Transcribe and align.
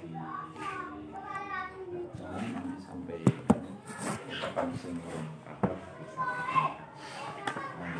nanti 0.00 0.64
sampai 2.80 3.20
kapan 4.40 4.72
sing 4.80 4.96
kakak 5.44 5.76
bisa 6.00 6.24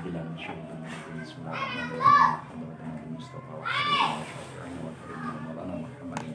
bilang 0.01 0.33
insyaallah 0.33 0.81
Bismillahirrahmanirrahim 1.21 3.21
Mustafa 3.21 3.53
wa 3.53 3.69
Muhammad 3.69 4.25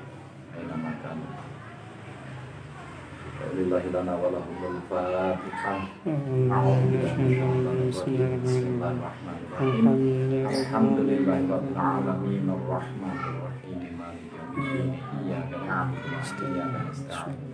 aina 0.52 0.76
ma 0.76 0.92
kanu 1.00 1.26
Lillahi 3.54 3.88
lana 3.92 4.14
wa 4.18 4.28
lahumul 4.34 4.78
fatihah 4.88 5.84
A'udhu 6.04 6.96
billahi 6.96 7.92
Bismillahirrahmanirrahim 7.92 9.86
Alhamdulillahi 10.48 11.44
rabbil 11.50 11.76
alamin 11.78 12.46
Ar-Rahmanir 12.50 13.36
Rahim 13.44 13.80
Maliki 14.00 14.34
yaumiddin 14.38 14.96
Iyyaka 15.22 15.56
na'budu 15.66 16.08
wa 16.14 17.53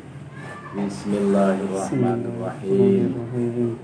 Bismillahirrahmanirrahim. 0.71 3.11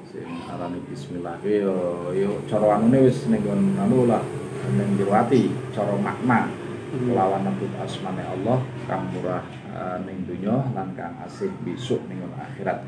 Sing 0.07 0.39
arane 0.47 0.79
bismillah 0.87 1.35
ki 1.43 1.59
yo 1.59 1.75
yo 2.15 2.39
cara 2.47 2.79
anune 2.79 3.03
wis 3.03 3.27
ning 3.27 3.43
anu 3.75 4.07
lah 4.07 4.23
ning 4.71 4.95
jero 4.95 5.11
ati 5.11 5.51
cara 5.75 5.99
makna 5.99 6.47
kelawan 6.87 7.43
nebut 7.43 7.75
asmane 7.75 8.23
Allah 8.23 8.63
kang 8.87 9.11
murah 9.11 9.43
uh, 9.75 9.99
ning 10.07 10.23
donya 10.31 10.63
lan 10.71 10.95
kang 10.95 11.19
asih 11.27 11.51
besok 11.67 12.07
ning 12.07 12.23
akhirat. 12.23 12.87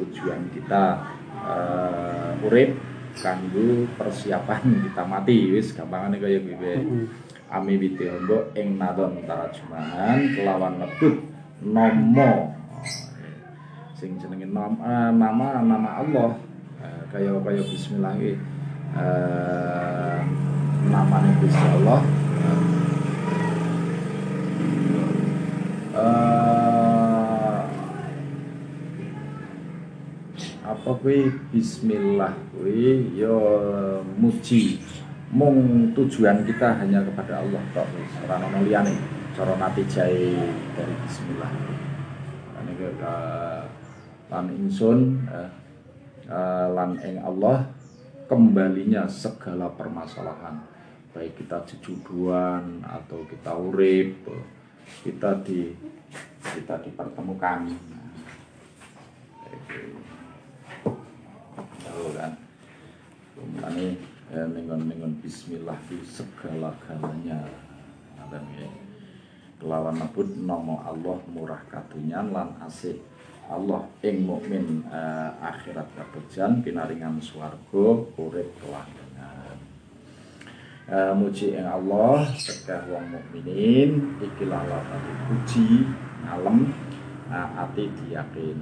Tujuan 0.00 0.48
kita 0.48 1.04
uh, 1.44 2.48
urip 2.48 2.80
kanggo 3.12 3.84
persiapan 4.00 4.88
kita 4.88 5.04
mati 5.04 5.52
wis 5.52 5.76
gampangane 5.76 6.16
kaya 6.16 6.40
kuwi 6.40 6.80
Ami 7.52 7.76
witi 7.76 8.08
ing 8.56 8.80
nadon 8.80 9.20
tarajumahan 9.28 10.32
kelawan 10.32 10.80
nebut 10.80 11.20
nomo 11.60 12.53
sing 14.04 14.20
jenenge 14.20 14.44
eh, 14.44 15.10
nama 15.16 15.64
nama 15.64 16.04
Allah. 16.04 16.36
Eh, 16.84 17.02
kaya 17.08 17.40
kaya 17.40 17.64
bismillah 17.64 18.12
iki. 18.20 18.36
Eh 19.00 20.18
namane 20.92 21.32
Gusti 21.40 21.64
Allah. 21.80 22.00
Apa 30.64 30.90
kuwi? 31.00 31.32
Bismillah 31.48 32.36
kuwi 32.52 33.16
ya 33.16 33.32
muji. 34.20 34.84
Mung 35.32 35.90
tujuan 35.96 36.44
kita 36.44 36.76
hanya 36.76 37.00
kepada 37.08 37.40
Allah 37.40 37.62
tok 37.72 37.88
ora 38.28 38.36
ono 38.36 38.68
liyane. 38.68 38.92
Cara 39.32 39.56
natijae 39.56 40.36
dari 40.76 40.94
bismillah. 41.08 41.50
Iki 42.74 43.00
ka- 43.00 43.63
lan 44.32 44.46
ingsun 44.48 45.28
eh, 45.28 45.50
eh, 46.28 46.66
lan 46.72 46.96
ing 47.04 47.20
Allah 47.20 47.68
kembalinya 48.24 49.04
segala 49.04 49.68
permasalahan 49.72 50.60
baik 51.14 51.44
kita 51.44 51.62
jejuduan 51.68 52.82
atau 52.82 53.22
kita 53.28 53.52
urip 53.54 54.26
kita 55.04 55.40
di 55.46 55.72
kita 56.44 56.76
dipertemukan. 56.84 57.72
Tahu 61.84 62.08
kan 62.12 62.32
Ini 63.64 63.96
ya, 64.28 64.44
ningon 64.44 64.86
ningon 64.86 65.12
Bismillah 65.24 65.78
di 65.88 65.98
segala 66.04 66.74
galanya 66.84 67.48
ya. 67.48 68.68
Kelawan 69.56 69.96
nebut 69.96 70.28
nama 70.44 70.84
Allah 70.84 71.16
murah 71.32 71.62
katunyan 71.72 72.34
lan 72.34 72.52
asih 72.66 73.00
Allah 73.48 73.84
ing 74.00 74.24
mukmin 74.24 74.84
eh, 74.88 75.30
akhirat 75.40 75.88
kabejan 75.92 76.64
pinaringan 76.64 77.20
swarga 77.20 77.86
urip 78.16 78.48
kelanggengan. 78.60 79.58
Eh, 80.84 81.12
muji 81.16 81.56
ing 81.56 81.64
Allah 81.64 82.28
cegah 82.36 82.88
wong 82.88 83.12
mukminin 83.12 84.20
ikilah 84.20 84.64
lafal 84.68 85.00
puji 85.28 85.88
ngalem 86.24 86.72
eh, 87.28 87.48
ati 87.60 87.84
diyakin 87.88 88.58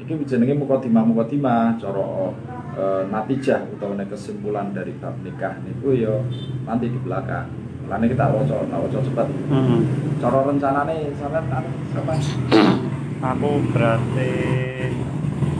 iki 0.00 0.12
jenenge 0.24 0.56
mukadimah 0.56 1.04
mukadimah 1.04 1.78
cara 1.78 2.34
eh, 2.74 3.02
natijah 3.10 3.66
utawa 3.70 3.98
kesimpulan 4.06 4.74
dari 4.74 4.94
bab 4.98 5.14
nikah 5.22 5.58
niku 5.62 5.94
ya 5.94 6.18
nanti 6.66 6.90
di 6.90 6.98
belakang 7.02 7.70
Lane 7.90 8.06
kita 8.06 8.30
waca, 8.30 8.54
waca 8.70 8.98
cepat. 9.02 9.26
Hmm. 9.50 9.82
Cara 10.22 10.46
rencanane 10.46 11.10
sampean 11.18 11.42
anu 11.50 11.70
kapan? 11.90 12.18
aku 13.20 13.50
berarti 13.72 14.32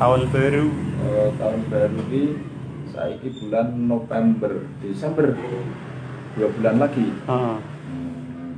tahun 0.00 0.22
baru 0.32 0.66
Eh, 1.00 1.32
tahun 1.41 1.60
baru 1.72 1.97
ini 2.12 2.37
saiki 2.93 3.28
bulan 3.41 3.72
November, 3.88 4.69
Desember. 4.84 5.32
Dua 6.37 6.48
bulan 6.53 6.76
lagi. 6.76 7.09
Heeh. 7.09 7.56
Hmm. 7.88 8.53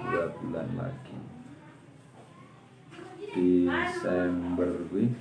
Dua 0.00 0.24
bulan 0.40 0.68
lagi. 0.80 1.16
Desember 3.36 4.70
kuwi 4.88 5.12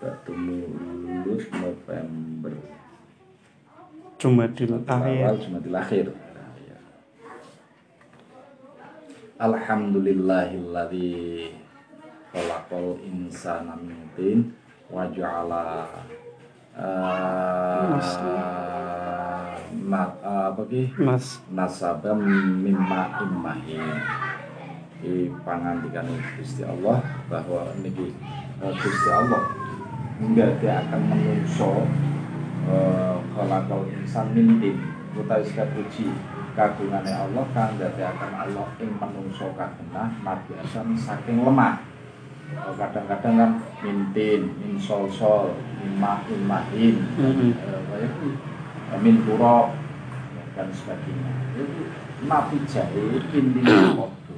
ketemu 0.00 0.58
lulus 0.80 1.44
November. 1.52 2.52
Jumadil 4.16 4.72
awal 4.86 5.34
akhir 5.36 5.44
Jumadil 5.44 5.74
akhir. 5.76 6.06
Nah, 6.08 6.54
ya. 6.62 6.78
Alhamdulillahilladzi 9.42 11.50
khalaqal 12.30 12.94
insana 13.02 13.74
min 13.74 14.06
tin 14.14 14.54
wa 14.86 15.10
ja'ala 15.10 15.82
eh, 16.78 17.90
ma- 19.82 20.14
apa 20.22 20.62
ki? 20.70 20.94
Mas. 21.02 21.42
Nasabam 21.50 22.22
mimma 22.62 23.18
immahin 23.18 23.82
di 25.02 25.26
pangandikan 25.42 26.06
Gusti 26.38 26.62
Allah 26.62 27.02
bahwa 27.26 27.66
niki 27.82 28.14
eh, 28.62 28.72
Gusti 28.78 29.10
Allah 29.10 29.42
hingga 30.22 30.54
dia 30.62 30.86
akan 30.86 31.02
menungso 31.10 31.82
eh, 32.70 33.18
khalaqal 33.34 33.90
insan 33.90 34.38
min 34.38 34.62
tin 34.62 34.78
utawi 35.18 35.42
seket 35.42 35.66
puji 35.74 36.14
kagungane 36.52 37.12
Allah 37.12 37.44
kang 37.56 37.80
akan 37.80 38.32
Allah 38.36 38.68
ing 38.76 38.92
menungso 39.00 39.56
kagenah 39.56 40.08
nabi 40.20 40.52
asan 40.60 40.92
saking 40.92 41.40
lemah. 41.44 41.80
Kadang-kadang 42.52 43.34
kan 43.40 43.52
mintin 43.80 44.52
min 44.60 44.76
sol 44.76 45.08
sol 45.08 45.56
min 45.80 45.96
ma 45.96 46.20
min 46.28 46.44
itu. 46.76 47.24
Eh, 48.92 48.98
min 49.00 49.16
ya, 49.24 49.56
dan 50.52 50.68
sebagainya. 50.68 51.32
Itu 51.56 51.88
nabi 52.28 52.60
jahe 52.68 53.04
intinya 53.32 53.96
podo 53.96 54.36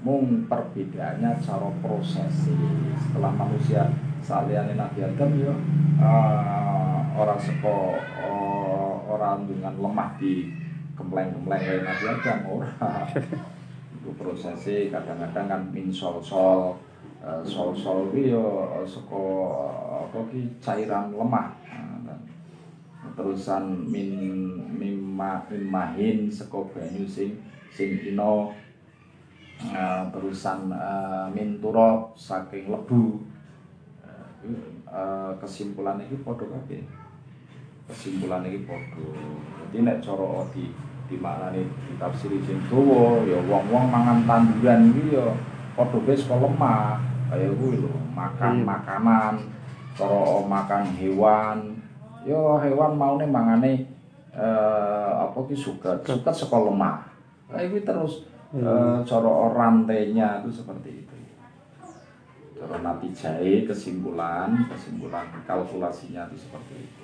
mung 0.00 0.48
perbedaannya 0.48 1.36
cara 1.44 1.68
prosesi. 1.84 2.56
Setelah 2.96 3.32
manusia 3.36 3.92
saliane 4.24 4.72
nabi 4.72 5.04
Adam 5.04 5.30
ya 5.36 5.52
eh, 6.00 7.00
orang 7.12 7.36
seko 7.36 8.00
eh, 8.00 8.94
orang 9.12 9.44
dengan 9.44 9.76
lemah 9.76 10.16
di 10.16 10.63
gempleng-gempleng 10.94 11.62
kayak 11.62 11.82
nabi 11.86 12.04
Adam 12.10 12.38
ora. 12.48 12.70
Itu 13.98 14.10
prosesnya 14.18 14.90
kadang-kadang 14.94 15.46
kan 15.46 15.62
min 15.74 15.88
sol 15.92 16.18
sol 16.22 16.78
Eh, 17.24 17.40
sol 17.40 17.72
sol 17.72 18.12
itu 18.12 18.36
ya 18.36 18.44
seko 18.84 19.48
eh, 19.64 19.96
apa 20.04 20.18
ki 20.28 20.44
cairan 20.60 21.08
lemah. 21.08 21.56
Nah, 22.04 22.20
terusan 23.16 23.88
min 23.88 24.12
mimma 24.68 25.40
min 25.48 25.64
mahin 25.64 26.28
seko 26.28 26.68
banyu 26.68 27.08
sing 27.08 27.32
sing 27.72 27.96
ino. 28.04 28.52
Eh, 29.56 30.04
terusan 30.12 30.68
eh, 30.68 31.26
min 31.32 31.56
turab 31.64 32.12
saking 32.12 32.68
lebu. 32.68 33.24
Kesimpulan 35.40 36.04
ini 36.04 36.20
podo 36.20 36.44
kabeh 36.44 37.03
kesimpulan 37.84 38.44
ini 38.48 38.64
podo 38.64 39.12
jadi 39.68 39.84
nek 39.84 39.98
cara 40.00 40.48
di 40.56 40.72
di 41.04 41.20
maknane 41.20 41.68
ditafsiri 41.92 42.40
sing 42.40 42.56
dawa 42.72 43.20
ya 43.28 43.36
wong-wong 43.44 43.92
mangan 43.92 44.24
tanduran 44.24 44.88
iki 44.88 45.12
ya 45.12 45.36
padha 45.76 45.98
wis 46.08 46.24
kok 46.24 46.40
lemah 46.40 46.96
kaya 47.28 47.52
kuwi 47.52 47.82
lho 47.82 47.92
makan 48.14 48.62
Iya. 48.62 48.64
makanan 48.64 49.34
cara 49.94 50.22
makan 50.46 50.82
hewan. 50.96 51.58
Ya 52.24 52.40
hewan 52.64 52.96
maune 52.96 53.28
mangane 53.28 53.84
eh, 54.32 55.12
apa 55.12 55.36
ki 55.44 55.52
suket 55.52 56.00
suket. 56.08 56.32
saka 56.32 56.56
lemah 56.56 57.04
kuwi 57.52 57.84
terus 57.84 58.24
eh, 58.56 58.98
cara 59.04 59.32
rantainya 59.52 60.40
itu 60.40 60.48
seperti 60.48 61.04
itu. 61.04 61.16
Cara 62.56 62.80
nabi 62.80 63.12
jahe 63.12 63.68
kesimpulan 63.68 64.56
kesimpulan 64.72 65.28
kalkulasinya 65.44 66.32
itu 66.32 66.48
seperti 66.48 66.74
itu 66.80 67.03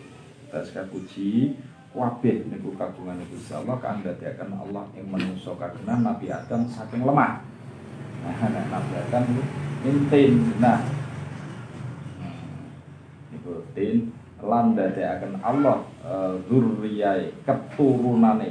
sekali 0.58 0.90
puji 0.90 1.54
wabih 1.94 2.46
niku 2.50 2.74
kagungan 2.78 3.18
Gusti 3.30 3.50
Allah 3.54 3.78
kan 3.82 4.02
akan 4.02 4.50
Allah 4.62 4.84
yang 4.94 5.06
menungso 5.10 5.58
kagungan 5.58 6.06
Nabi 6.06 6.30
Adam 6.30 6.66
saking 6.66 7.02
lemah. 7.02 7.42
Nah 8.22 8.46
nek 8.50 8.66
Nabi 8.70 8.92
Adam 8.98 9.22
itu 9.30 9.42
mintin 9.82 10.32
nah. 10.62 10.82
Niku 13.34 13.66
tin 13.74 14.14
lan 14.42 14.74
Allah 15.42 15.78
eh, 16.02 16.34
zurriyai 16.46 17.30
keturunane. 17.42 18.50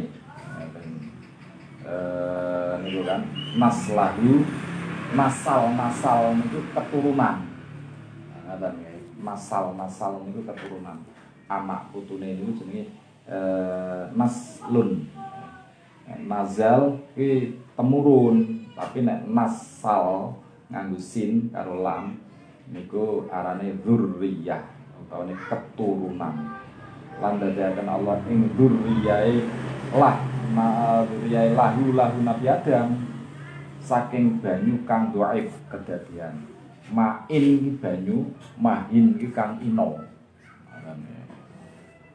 Eh 1.83 2.73
niku 2.83 3.01
kan 3.07 3.23
naslahu 3.55 4.43
nasal 5.15 5.61
nasal 5.79 6.19
niku 6.35 6.59
keturunan. 6.75 7.47
Ngaten 8.47 8.75
nasal 9.23 9.79
nasal 9.79 10.27
niku 10.27 10.43
keturunan 10.43 10.99
anak 11.49 11.89
putune 11.89 12.37
niku 12.37 12.63
jenenge 12.63 12.93
eh, 13.25 14.03
naslun 14.13 15.09
nazal 16.29 17.01
ki 17.17 17.57
temurun 17.73 18.65
tapi 18.77 19.03
nek 19.03 19.27
nasal 19.27 20.37
nganggo 20.69 20.97
sin 21.01 21.49
karo 21.51 21.81
lam 21.81 22.15
niku 22.69 23.25
arane 23.33 23.81
dzurriyah 23.81 24.61
utawa 25.05 25.25
keturunan. 25.25 26.35
Lan 27.19 27.33
dadiaken 27.41 27.89
Allah 27.89 28.15
ing 28.29 28.47
dzurriyahe 28.55 29.35
lah 29.97 30.15
ma 30.53 31.01
dzurriyahe 31.03 31.57
lahu 31.57 31.91
lahu 31.97 32.17
Nabi 32.23 32.45
Adam 32.47 32.87
saking 33.83 34.39
banyu 34.39 34.85
kang 34.85 35.11
dhaif 35.11 35.51
kedadian. 35.67 36.45
Main 36.89 37.77
banyu 37.81 38.31
mahin 38.55 39.17
iki 39.17 39.33
kang 39.33 39.59
ino. 39.59 40.08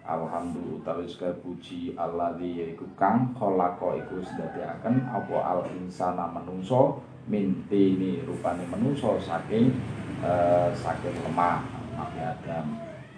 Alhamdulillah 0.05 0.85
utawi 0.85 1.09
segala 1.09 1.33
puji 1.41 1.97
alladzi 1.97 2.61
yaiku 2.61 2.85
kang 2.93 3.33
khalaqa 3.33 3.97
iku 4.05 4.21
sedadiaken 4.21 5.01
apa 5.09 5.37
al 5.41 5.65
insana 5.73 6.29
menungso 6.29 7.01
mintini 7.25 8.21
rupane 8.21 8.69
menungso 8.69 9.17
saking 9.17 9.73
eh, 10.21 10.69
saking 10.77 11.17
lemah 11.25 11.65
Nabi 11.97 12.21
Adam. 12.21 12.67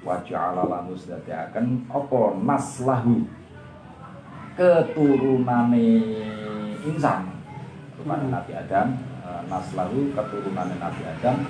Wa 0.06 0.22
ja'ala 0.22 0.62
lahu 0.70 0.94
sedadiaken 0.94 1.90
apa 1.90 2.38
naslahu? 2.38 3.26
Keturunane 4.54 5.90
insan. 6.86 7.34
Rupane 7.98 8.30
Nabi 8.30 8.54
Adam 8.54 8.94
eh, 9.26 9.42
naslahu 9.50 10.14
keturunane 10.14 10.78
Nabi 10.78 11.02
Adam 11.02 11.42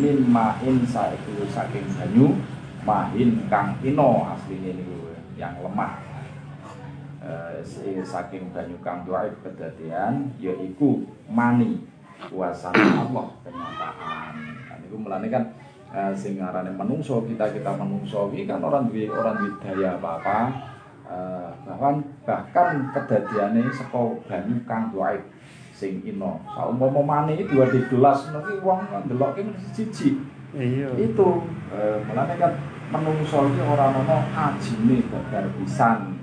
mimma 0.00 0.56
insa 0.64 1.12
itu 1.12 1.44
saking 1.52 1.84
banyu 1.92 2.40
mahin 2.88 3.44
kang 3.52 3.76
ino 3.84 4.24
aslinya 4.32 4.72
niku 4.72 5.12
yang 5.36 5.52
lemah. 5.60 6.00
Eh, 7.20 7.60
si- 7.60 8.00
saking 8.00 8.48
banyu 8.56 8.80
kang 8.80 9.04
dhaif 9.04 9.36
kedadian 9.44 10.32
yaiku 10.40 11.04
mani 11.28 11.84
kuasa 12.32 12.72
Allah 12.72 13.28
kenyataan. 13.44 14.32
Kan 14.64 14.78
itu 14.88 14.96
mulane 14.96 15.28
kan 15.28 15.44
sing 16.16 16.40
ngarane 16.40 16.72
menungso 16.72 17.20
kita 17.28 17.52
kita 17.52 17.76
menungso 17.76 18.32
iki 18.32 18.48
kan 18.48 18.64
orang 18.64 18.88
duwe 18.88 19.12
orang 19.12 19.36
duwe 19.44 19.52
daya 19.60 20.00
apa-apa. 20.00 20.38
Eh, 21.08 21.50
bahkan 21.68 21.94
bahkan 22.24 22.88
kedadiane 22.96 23.68
saka 23.76 24.16
banyu 24.24 24.56
kang 24.64 24.88
dhaif 24.96 25.28
sing 25.76 26.00
ino. 26.08 26.40
Saumpama 26.56 27.04
mani 27.04 27.44
dua 27.44 27.68
digelas 27.68 28.32
nanti 28.32 28.56
wong 28.64 28.80
ndelokke 29.04 29.44
siji. 29.76 30.16
Iya. 30.48 30.88
itu 30.96 31.44
mulane 32.08 32.34
kan 32.40 32.48
menungso 32.88 33.52
iki 33.52 33.62
ora 33.62 33.92
ana 33.92 34.16
ajine 34.32 35.04
babar 35.12 35.44
pisan. 35.60 36.16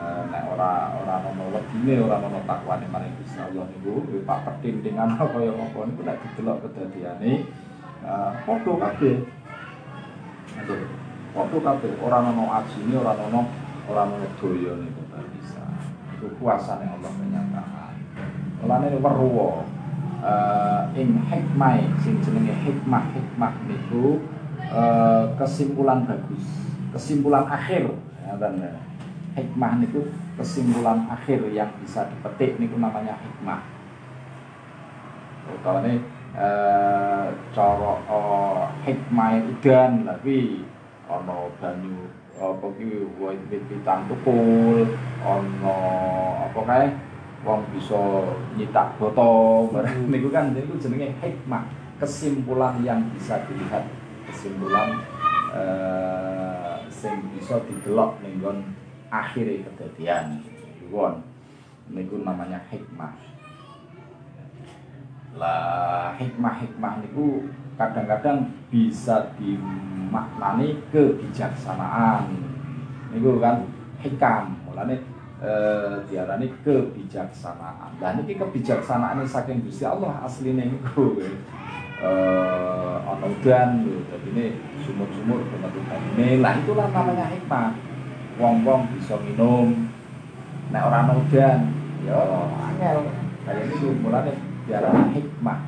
Eh, 0.00 0.22
nek 0.32 0.44
ora 0.56 0.96
ora 0.96 1.14
ana 1.20 1.44
wedine 1.52 1.94
ora 2.00 2.16
ana 2.24 2.40
takwane 2.48 2.88
maring 2.88 3.12
Gusti 3.20 3.36
Allah 3.36 3.68
niku 3.68 4.00
Pak 4.24 4.38
pertintingan 4.48 5.14
kaya 5.20 5.52
apa 5.52 5.78
niku 5.84 6.00
nek 6.04 6.20
didelok 6.24 6.64
kedadiane. 6.64 7.32
Eh, 8.00 8.30
padha 8.48 8.72
kabeh. 8.80 9.16
Aduh, 10.64 10.80
padha 11.36 11.58
kabeh. 11.60 11.92
Ora 12.00 12.24
ana 12.24 12.44
ajine 12.64 12.94
ora 12.96 13.12
ana 13.12 13.40
ora 13.84 14.02
ana 14.08 14.16
daya 14.40 14.72
niku 14.80 15.02
bisa 15.36 15.64
iku 16.16 16.26
kuasane 16.36 16.84
Allah 16.84 17.10
kenyataan 17.16 17.96
mulane 18.60 18.92
weruwa 19.00 19.64
eh, 20.20 21.00
ing 21.00 21.16
hikmah 21.28 21.80
sing 22.04 22.20
jenenge 22.20 22.52
hikmah 22.60 23.08
hikmah 23.16 23.52
niku 23.64 24.20
eh, 24.70 25.24
kesimpulan 25.36 26.06
bagus. 26.06 26.44
Kesimpulan 26.90 27.46
akhir 27.46 27.86
ya 28.26 28.34
kan 28.38 28.54
hikmah 29.38 29.78
niku 29.78 30.10
kesimpulan 30.34 31.06
akhir 31.06 31.46
yang 31.54 31.70
bisa 31.82 32.06
dipetik 32.10 32.58
niku 32.58 32.78
namanya 32.78 33.14
hikmah. 33.22 33.62
Utawane 35.50 36.02
eh 36.30 37.26
cara 37.54 37.92
eh, 38.06 38.62
hikmah 38.86 39.30
udan 39.54 40.06
tapi 40.06 40.62
ana 41.10 41.50
banyu 41.58 42.06
apa 42.40 42.66
ki 42.78 42.88
wit-witan 43.20 44.08
tukul 44.08 44.86
ana 45.26 45.76
apa 46.48 46.60
kae 46.64 46.86
wong 47.44 47.60
bisa 47.74 47.98
nyitak 48.54 48.94
boto 48.96 49.66
barang 49.74 50.06
niku 50.10 50.30
kan 50.30 50.54
niku 50.54 50.78
jenenge 50.78 51.14
hikmah. 51.22 51.66
Kesimpulan 52.00 52.80
yang 52.80 53.12
bisa 53.12 53.44
dilihat 53.44 53.84
kesimpulan 54.30 55.02
eh, 55.50 56.78
sing 56.86 57.18
bisa 57.34 57.58
didelok 57.66 58.22
ning 58.22 58.38
nggon 58.38 58.58
akhire 59.10 59.66
kedadian. 59.66 60.38
Won 60.90 61.22
niku 61.90 62.22
namanya 62.22 62.62
hikmah. 62.70 63.14
Lah 65.34 66.14
hikmah-hikmah 66.18 67.02
niku 67.02 67.46
kadang-kadang 67.74 68.50
bisa 68.70 69.34
dimaknani 69.38 70.78
kebijaksanaan. 70.94 72.30
Niku 73.10 73.42
kan 73.42 73.66
hikam. 74.02 74.54
Mulane 74.66 74.98
eh, 75.42 75.94
diarani 76.06 76.50
kebijaksanaan. 76.62 77.98
Lah 77.98 78.14
niki 78.18 78.38
kebijaksanaan 78.38 79.26
saking 79.26 79.66
Gusti 79.66 79.86
Allah 79.86 80.22
asline 80.22 80.70
niku 80.78 81.18
eh 82.00 82.80
udan 83.40 83.68
lho 83.86 84.04
dadi 84.10 84.28
ini 84.34 84.46
sumur-sumur 84.84 85.40
bentuk 85.48 85.80
ini 86.18 86.44
lah 86.44 86.58
itulah 86.60 86.92
namanya 86.92 87.30
hikmah. 87.30 87.72
Wong-wong 88.40 88.88
bisa 88.96 89.16
minum. 89.20 89.88
Nek 90.72 90.82
ora 90.86 91.08
ana 91.08 91.12
udan 91.16 91.58
ya 92.04 92.16
angel. 92.74 92.98
Kaya 93.48 93.60
niku 93.64 93.96
mulane 94.02 94.36
diarani 94.68 95.16
hikmah. 95.16 95.58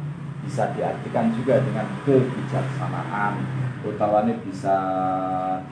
Bisa 0.42 0.74
diartikan 0.74 1.30
juga 1.38 1.62
dengan 1.62 1.86
kebijaksanaan 2.02 3.32
utawane 3.82 4.38
bisa 4.46 4.76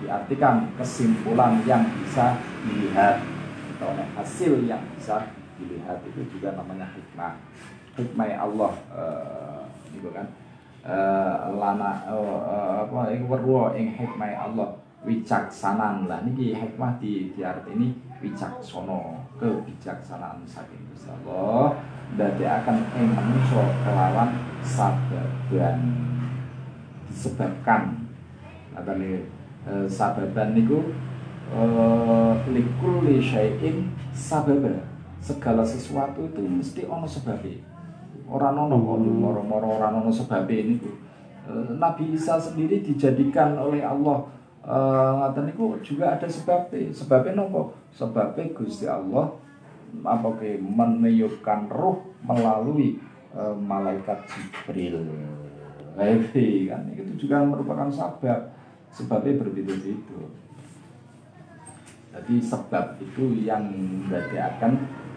diartikan 0.02 0.66
kesimpulan 0.78 1.62
yang 1.66 1.82
bisa 2.00 2.38
dilihat 2.66 3.22
atau 3.76 3.92
hasil 4.16 4.62
yang 4.64 4.82
bisa 4.96 5.36
dilihat. 5.58 6.00
Itu 6.06 6.22
juga 6.32 6.54
namanya 6.54 6.88
hikmah. 6.96 7.34
Hikmah 7.98 8.26
Allah 8.38 8.72
uh, 8.94 9.62
gitu 9.92 10.14
kan 10.14 10.30
uh, 10.84 11.52
lana 11.56 12.04
uh, 12.08 12.84
apa 12.86 13.12
iku 13.14 13.36
weruh 13.36 13.74
ing 13.76 13.92
hikmah 13.94 14.50
Allah. 14.50 14.76
Wicaksanan 15.00 16.04
lah 16.12 16.20
niki 16.28 16.52
hikmah 16.52 17.00
di 17.00 17.32
di 17.32 17.40
arti 17.40 17.72
ini 17.72 17.88
wicaksono 18.20 19.24
kebijaksanaan 19.40 20.44
saking 20.44 20.92
Gusti 20.92 21.08
Allah. 21.08 21.80
Dadi 22.20 22.44
akan 22.44 22.76
ing 23.00 23.08
manusa 23.08 23.64
kelawan 23.80 24.30
sababan 24.60 25.80
disebabkan. 27.08 27.96
Atau 28.76 29.00
nih 29.00 29.24
e, 29.64 29.88
sababan 29.88 30.52
niku 30.52 30.92
e, 31.48 31.60
likulli 32.52 33.24
syai'in 33.24 33.96
sababa. 34.12 34.84
Segala 35.16 35.64
sesuatu 35.64 36.28
itu 36.28 36.44
mesti 36.44 36.84
ono 36.84 37.08
sebabnya 37.08 37.56
orang 38.30 38.70
ono 38.70 38.76
hmm. 38.78 39.18
moro-moro 39.18 39.82
orang 39.82 40.00
ono 40.00 40.10
sebabnya 40.14 40.56
ini 40.62 40.74
e, 41.44 41.52
Nabi 41.76 42.14
Isa 42.14 42.38
sendiri 42.38 42.80
dijadikan 42.80 43.58
oleh 43.58 43.82
Allah 43.82 44.24
e, 44.62 44.76
ngaten 45.18 45.50
niku 45.50 45.76
juga 45.82 46.14
ada 46.14 46.30
sebabnya 46.30 46.94
sebabnya 46.94 47.34
nopo? 47.34 47.74
Sebabnya 47.90 48.54
Gusti 48.54 48.86
Allah 48.86 49.34
apa 50.06 50.28
ke 50.38 50.62
meniupkan 50.62 51.66
roh 51.66 52.14
melalui 52.22 53.02
e, 53.34 53.40
malaikat 53.58 54.22
Jibril. 54.30 55.02
Heavy 55.98 56.70
kan? 56.70 56.86
Itu 56.94 57.26
juga 57.26 57.42
merupakan 57.42 57.90
sebab 57.90 58.54
sebabnya 58.94 59.42
berbeda-beda. 59.42 60.40
Jadi 62.10 62.42
sebab 62.42 62.98
itu 62.98 63.46
yang 63.46 63.70
akan 64.10 64.72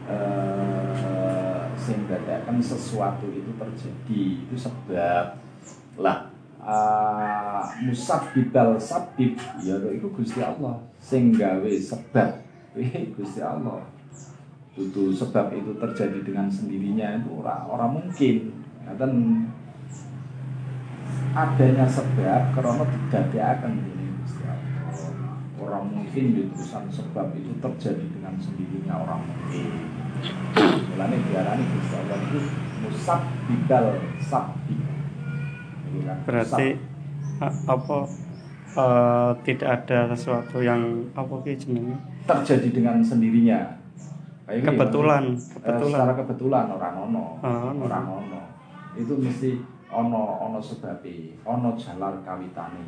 eh, 0.06 1.33
sehingga 1.84 2.16
akan 2.16 2.64
sesuatu 2.64 3.28
itu 3.28 3.52
terjadi. 3.60 4.24
Itu 4.48 4.56
sebab 4.56 5.36
lah 6.00 6.32
uh, 6.64 7.64
musabibal 7.84 8.80
sabib 8.80 9.36
ya 9.60 9.76
itu 9.92 10.08
Gusti 10.16 10.40
Allah 10.40 10.80
sehingga 11.04 11.60
we 11.60 11.76
sebab. 11.78 12.40
We 12.74 13.14
Gusti 13.14 13.44
Allah 13.44 13.84
itu 14.74 15.14
sebab 15.14 15.54
itu 15.54 15.78
terjadi 15.78 16.20
dengan 16.26 16.50
sendirinya 16.50 17.20
itu 17.20 17.30
orang 17.44 17.62
orang 17.68 17.92
mungkin. 18.02 18.36
Dan 18.84 19.12
adanya 21.34 21.86
sebab 21.88 22.52
karena 22.54 22.84
tidak 23.10 23.46
akan 23.60 23.72
ini 23.80 24.04
orang 25.64 25.86
mungkin 25.88 26.26
di 26.36 26.44
sebab 26.68 27.28
itu 27.40 27.52
terjadi 27.64 28.06
dengan 28.12 28.36
sendirinya 28.38 28.94
orang 29.08 29.24
mungkin 29.24 30.03
mulanya 30.94 31.18
diarani 31.18 31.64
Gusti 31.68 31.96
Allah 31.98 32.18
itu 32.22 32.40
musab 32.84 33.20
bidal 33.50 33.86
sabdi 34.22 34.76
kan? 36.04 36.18
berarti 36.26 36.68
apa 37.44 37.98
uh, 38.78 39.32
tidak 39.46 39.70
ada 39.84 40.14
sesuatu 40.14 40.62
yang 40.62 41.10
apa 41.14 41.34
jenisnya 41.46 41.98
terjadi 42.24 42.70
dengan 42.72 42.98
sendirinya. 43.04 43.60
Kayak 44.44 44.76
kebetulan 44.76 45.24
ya, 45.40 45.60
kebetulan. 45.64 45.92
secara 46.04 46.14
kebetulan 46.20 46.66
orang 46.68 46.96
ono 47.10 47.26
oh, 47.40 47.72
orang 47.88 48.06
ono. 48.08 48.42
Itu 48.96 49.16
mesti 49.16 49.56
ono 49.88 50.24
ono 50.52 50.60
sebabe 50.60 51.40
ono 51.48 51.76
jalar 51.80 52.20
kawitane. 52.24 52.84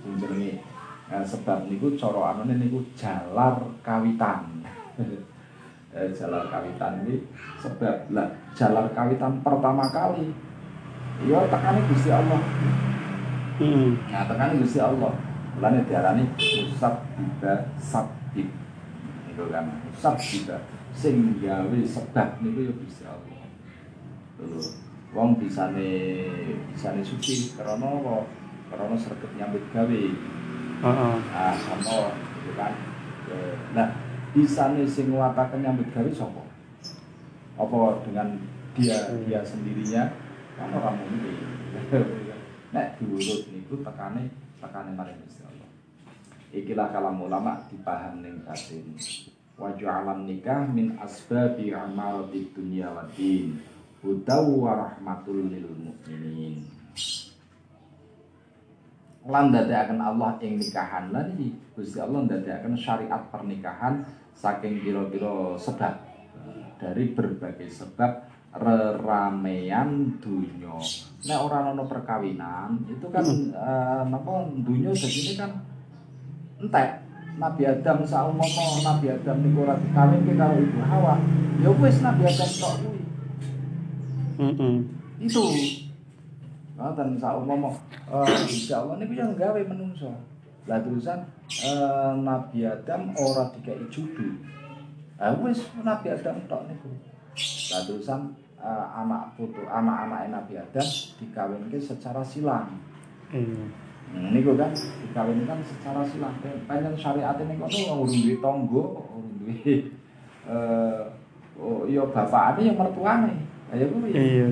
Sing 0.00 0.12
jenenge 0.16 0.64
eh, 1.12 1.24
sebab 1.24 1.68
niku 1.68 1.92
cara 1.96 2.36
anune 2.36 2.56
niku 2.56 2.80
jalar 2.96 3.60
kawitan 3.84 4.64
eh, 5.98 6.10
jalar 6.14 6.46
kawitan 6.46 7.02
ini 7.02 7.26
sebab 7.58 8.06
lah 8.14 8.30
jalar 8.54 8.86
kawitan 8.94 9.42
pertama 9.42 9.84
kali. 9.90 10.30
Ya 11.26 11.42
tekane 11.50 11.82
Gusti 11.90 12.14
Allah. 12.14 12.38
Hmm. 13.58 13.98
nah 14.06 14.22
tekane 14.30 14.62
Gusti 14.62 14.78
Allah. 14.78 15.12
Mulane 15.58 15.82
diarani 15.90 16.24
usab 16.70 17.02
tiba 17.18 17.66
sabib. 17.82 18.46
Itu 19.26 19.44
kan 19.50 19.66
usab 19.90 20.14
tiba 20.22 20.62
sing 20.94 21.42
gawe 21.42 21.78
sebab 21.82 22.38
niku 22.38 22.70
ya 22.70 22.72
Gusti 22.78 23.02
Allah. 23.02 23.42
Tuh 24.38 24.62
wong 25.10 25.42
bisane 25.42 25.90
bisane 26.70 27.02
suci 27.02 27.58
karena 27.58 27.74
apa? 27.82 28.22
Karena 28.70 28.94
sregep 28.94 29.30
nyambut 29.34 29.64
gawe. 29.74 30.02
Heeh. 30.78 31.14
Ah 31.34 31.54
sama 31.58 32.14
gitu 32.14 32.54
kan? 32.54 32.72
Nah 33.74 34.07
bisane 34.32 34.84
sing 34.84 35.12
nguataken 35.12 35.64
nyambut 35.64 35.88
gawe 35.92 36.10
sapa? 36.12 36.42
Apa 37.58 38.02
dengan 38.06 38.38
dia 38.78 38.96
dia 39.26 39.40
sendirinya? 39.42 40.12
Kan 40.56 40.74
orang 40.74 40.96
mungkin. 41.00 41.36
Nek 42.74 43.00
diurut 43.00 43.48
niku 43.48 43.80
tekane 43.80 44.28
tekane 44.60 44.90
maring 44.92 45.18
Gusti 45.24 45.42
Allah. 45.44 45.70
Ikilah 46.52 46.88
kalam 46.92 47.20
ulama 47.20 47.60
dipaham 47.68 48.20
ning 48.20 48.44
batin. 48.44 48.94
Wa 49.58 49.74
nikah 50.14 50.68
min 50.70 50.94
asbabi 51.00 51.74
amarati 51.74 52.52
dunya 52.54 52.92
wa 52.92 53.08
din. 53.10 53.58
Hudaw 53.98 54.46
wa 54.54 54.72
rahmatul 54.78 55.50
lil 55.50 55.66
mukminin 55.74 56.77
lan 59.28 59.52
akan 59.52 59.98
Allah 60.00 60.40
ing 60.40 60.56
nikahan 60.56 61.12
lan 61.12 61.36
iki 61.36 61.52
Gusti 61.76 62.00
Allah 62.00 62.24
akan 62.24 62.72
syariat 62.80 63.22
pernikahan 63.28 64.00
saking 64.32 64.80
pira-pira 64.80 65.52
sebab 65.60 66.08
dari 66.78 67.12
berbagai 67.12 67.68
sebab 67.68 68.24
reramean 68.54 70.16
dunya. 70.22 70.72
Nek 71.28 71.38
ora 71.44 71.68
ana 71.68 71.84
perkawinan 71.84 72.88
itu 72.88 73.06
kan 73.12 73.20
hmm. 73.26 73.52
uh, 73.52 74.02
napa 74.08 74.48
dunya 74.64 74.90
ini 74.94 75.32
kan 75.36 75.50
entek. 76.62 77.04
Nabi 77.38 77.62
Adam 77.70 78.02
saumpama 78.02 78.82
Nabi 78.82 79.14
Adam 79.14 79.36
niku 79.46 79.62
ora 79.62 79.78
dikawin 79.78 80.26
karo 80.34 80.58
Ibu 80.58 80.80
Hawa, 80.82 81.14
ya 81.62 81.70
wis 81.70 82.02
Nabi 82.02 82.22
Adam 82.26 82.50
tok 82.58 82.76
Mm 84.38 84.54
-hmm. 84.54 84.74
Itu. 85.26 85.42
Dan 86.78 87.18
saumpama 87.18 87.74
uh, 88.06 88.22
insya 88.46 88.86
Allah 88.86 89.02
ini 89.02 89.18
yang 89.18 89.34
gawe 89.34 89.58
menungso. 89.66 90.14
Lah 90.70 90.78
terusan 90.78 91.26
uh, 91.66 92.14
Nabi 92.22 92.62
Adam 92.62 93.10
ora 93.18 93.50
dikai 93.50 93.82
judu. 93.90 94.38
Ah 95.18 95.34
wis 95.42 95.58
Nabi 95.82 96.14
Adam 96.14 96.38
tok 96.46 96.70
niku. 96.70 96.86
Lah 97.74 97.82
terusan 97.82 98.30
uh, 98.62 98.86
anak 98.94 99.34
putu 99.34 99.66
anak-anak 99.66 100.30
Nabi 100.30 100.54
Adam 100.54 100.86
dikawinke 101.18 101.82
secara 101.82 102.22
silang. 102.22 102.78
Hmm. 103.34 103.74
Nah, 104.14 104.30
niku 104.30 104.54
kan 104.54 104.70
dikawinkan 104.70 105.58
secara 105.66 106.06
silang. 106.06 106.38
Panjang 106.70 106.94
syariat 106.94 107.34
ini 107.42 107.58
kok 107.58 107.74
urung 107.74 108.06
duwe 108.06 108.34
tangga, 108.38 108.84
urung 109.02 109.28
duwe 109.42 109.90
eh 110.48 111.02
oh, 111.58 111.84
ya 111.90 112.06
bapakane 112.06 112.70
ya 112.70 112.74
mertuane. 112.78 113.34
Ayo 113.74 113.90
kuwi. 113.90 114.14
Iya. 114.14 114.46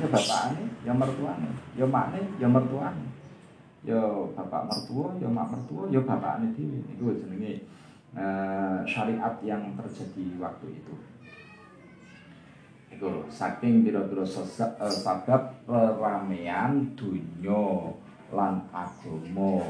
Ya 0.00 0.06
bapakane, 0.08 0.64
ya 0.86 0.92
mertuane, 0.94 1.50
ya 1.74 1.86
makne, 1.86 2.20
ya 2.38 2.46
mertuane. 2.46 3.06
Ya 3.86 4.02
bapak 4.34 4.66
mertua, 4.66 5.14
ya 5.22 5.30
mak 5.30 5.54
mertua, 5.54 5.86
ya 5.88 6.02
bapakane 6.02 6.50
dhewe. 6.52 6.82
Iku 6.92 7.14
jenenge 7.14 7.62
uh, 8.12 8.82
syariat 8.84 9.38
yang 9.40 9.78
terjadi 9.78 10.34
waktu 10.42 10.82
itu. 10.82 10.94
Iku 12.98 13.30
saking 13.30 13.86
pira-pira 13.86 14.26
uh, 14.26 14.90
sabab 14.90 15.62
ramean 15.70 16.98
dunya 16.98 17.94
lan 18.34 18.66
agama. 18.74 19.62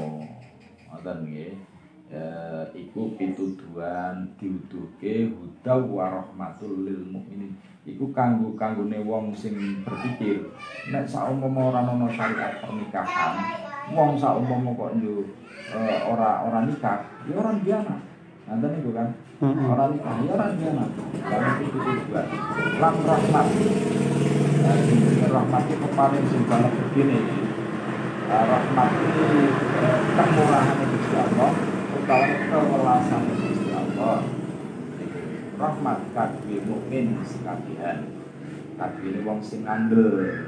Ngoten 0.89 1.17
nggih. 1.29 1.53
Uh, 2.09 2.65
iku 2.73 3.13
pituduhan 3.21 4.25
diuduhke 4.41 5.29
huda 5.29 5.77
wa 5.77 6.09
rahmatul 6.09 6.81
lil 6.81 7.05
mukminin 7.05 7.53
iku 7.85 8.09
kanggo 8.09 8.57
kanggone 8.57 8.97
wong 9.05 9.29
sing 9.29 9.85
berpikir 9.85 10.49
nek 10.89 11.05
saumpama 11.05 11.69
ora 11.69 11.85
ana 11.85 12.09
syariat 12.09 12.65
pernikahan 12.65 13.37
wong 13.93 14.17
saumpama 14.17 14.73
kok 14.73 14.97
yo 14.97 15.21
uh, 15.69 16.09
ora 16.09 16.49
ora 16.49 16.65
nikah 16.65 17.05
ya 17.29 17.37
ora 17.37 17.53
biana 17.61 18.01
nanten 18.49 18.69
niku 18.73 18.89
kan? 18.89 19.13
Ora 19.45 19.85
nikah 19.93 20.15
ya 20.25 20.31
ora 20.33 20.47
biana 20.57 20.85
lan 21.13 21.61
itu 21.61 21.77
lan 22.81 22.93
rahmat. 23.05 23.47
Rahmat 25.29 25.63
itu 25.69 25.87
paling 25.93 26.25
sing 26.25 26.41
banget 26.49 26.73
begini. 26.73 27.19
Rahmat 28.33 28.89
itu 28.97 29.25
uh, 29.77 29.99
kemurahan 30.17 30.77
Gusti 30.89 31.13
Allah 31.13 31.68
utawa 32.09 32.25
kewelasan 32.49 33.21
Gusti 33.37 33.69
Allah. 33.69 34.25
Rahmat 35.61 35.99
kadwi 36.17 36.57
mukmin 36.65 37.21
sekabihan. 37.21 38.09
Ini 38.79 39.21
wong 39.21 39.37
sing 39.45 39.61
ngandel 39.61 40.41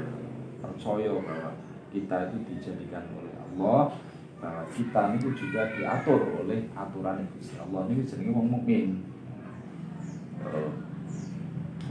percaya 0.58 1.14
bahwa 1.22 1.54
kita 1.94 2.32
itu 2.32 2.38
dijadikan 2.50 3.06
oleh 3.14 3.30
Allah 3.38 3.94
bahwa 4.42 4.64
kita 4.74 5.14
itu 5.14 5.28
juga 5.38 5.70
diatur 5.70 6.42
oleh 6.42 6.66
aturan 6.74 7.30
Gusti 7.30 7.54
Allah. 7.62 7.86
Ini 7.86 8.02
jenenge 8.10 8.34
wong 8.34 8.48
mukmin. 8.58 9.06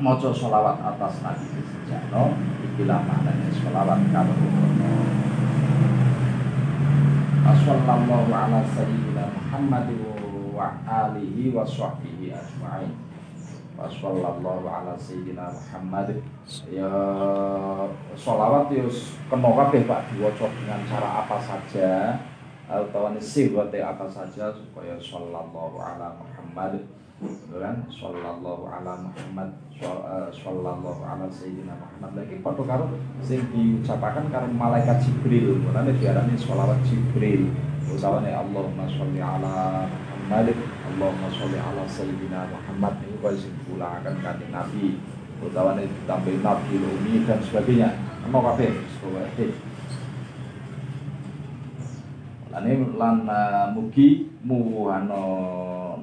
Maca 0.03 0.29
sholawat 0.35 0.83
atas 0.83 1.23
Nabi 1.23 1.47
Sejarno 1.63 2.35
ikilah 2.59 2.99
maknanya 3.07 3.47
sholawat 3.55 4.03
kalau 4.11 4.35
Wassalamualaikum 7.41 8.31
ala 8.31 8.63
sayyidina 8.63 9.10
Muhammad 9.51 9.91
wa 10.55 10.79
alihi 10.87 11.51
wa 11.51 11.67
Ya 16.71 16.87
ya 18.71 18.87
Pak. 19.83 20.07
Diwaca 20.15 20.47
dengan 20.55 20.79
cara 20.87 21.27
apa 21.27 21.35
saja 21.35 22.15
atau 22.71 23.11
sifat 23.19 23.75
apa 23.75 24.07
saja 24.07 24.55
supaya 24.55 24.95
sallallahu 24.95 25.75
ala 25.83 26.15
Muhammad. 26.15 26.87
Kan 27.51 27.83
sallallahu 27.91 28.71
ala 28.71 29.03
Muhammad 29.03 29.51
sallallahu 30.31 31.03
ala 31.03 31.27
sayyidina 31.27 31.75
Muhammad. 31.75 32.23
Lagi 32.23 32.39
padha 32.39 32.63
karo 32.63 32.87
sing 33.19 33.43
diucapaken 33.51 34.31
karo 34.31 34.47
malaikat 34.47 35.03
Jibril. 35.03 35.59
Mulane 35.59 35.91
diarani 35.99 36.39
sholawat 36.39 36.79
Jibril 36.87 37.51
utawane 37.91 38.31
Allahumma 38.31 38.87
sholli 38.87 39.19
ala 39.19 39.87
Muhammad 40.31 40.55
Allahumma 40.91 41.27
sholli 41.27 41.59
ala 41.59 41.83
sayyidina 41.87 42.47
Muhammad. 42.47 42.93
Ini 43.03 43.17
kaya 43.19 43.35
sing 43.35 43.53
diulangkan 43.63 44.15
kanjeng 44.23 44.51
Nabi. 44.55 44.95
Utawane 45.43 45.83
ditambah 45.83 46.35
Nabi 46.39 46.73
Umi 46.79 47.13
dan 47.27 47.39
sebagainya. 47.43 47.89
Mau 48.31 48.39
kabeh 48.39 48.71
Lan 52.51 52.67
lan 52.99 53.17
uh, 53.27 53.71
mugi 53.71 54.27
muwano 54.43 55.23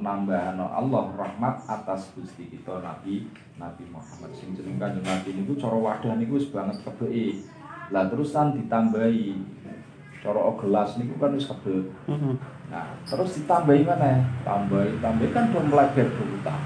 nambahano 0.00 0.64
Allah 0.72 1.12
rahmat 1.12 1.68
atas 1.68 2.08
Gusti 2.16 2.48
kita 2.48 2.80
Nabi 2.80 3.28
Nabi 3.60 3.84
Muhammad. 3.92 4.32
Sing 4.32 4.56
jeneng 4.56 4.80
Nabi 4.80 5.28
niku 5.36 5.60
cara 5.60 5.76
wadah 5.76 6.16
niku 6.16 6.40
wis 6.40 6.48
banget 6.48 6.80
kebeki. 6.84 7.44
Lah 7.92 8.08
terus 8.08 8.32
kan 8.36 8.52
ditambahi 8.56 9.36
cara 10.18 10.40
gelas 10.58 10.90
niku 10.98 11.14
kan 11.22 11.34
wis 11.34 11.46
kebek. 11.46 11.88
Nah, 12.68 12.86
terus 13.06 13.40
ditambahi 13.40 13.82
mana? 13.86 14.22
Tambahi, 14.44 15.00
tambahi 15.00 15.30
kan 15.32 15.54
do 15.54 15.60
melebar 15.62 16.08
kewutah. 16.10 16.60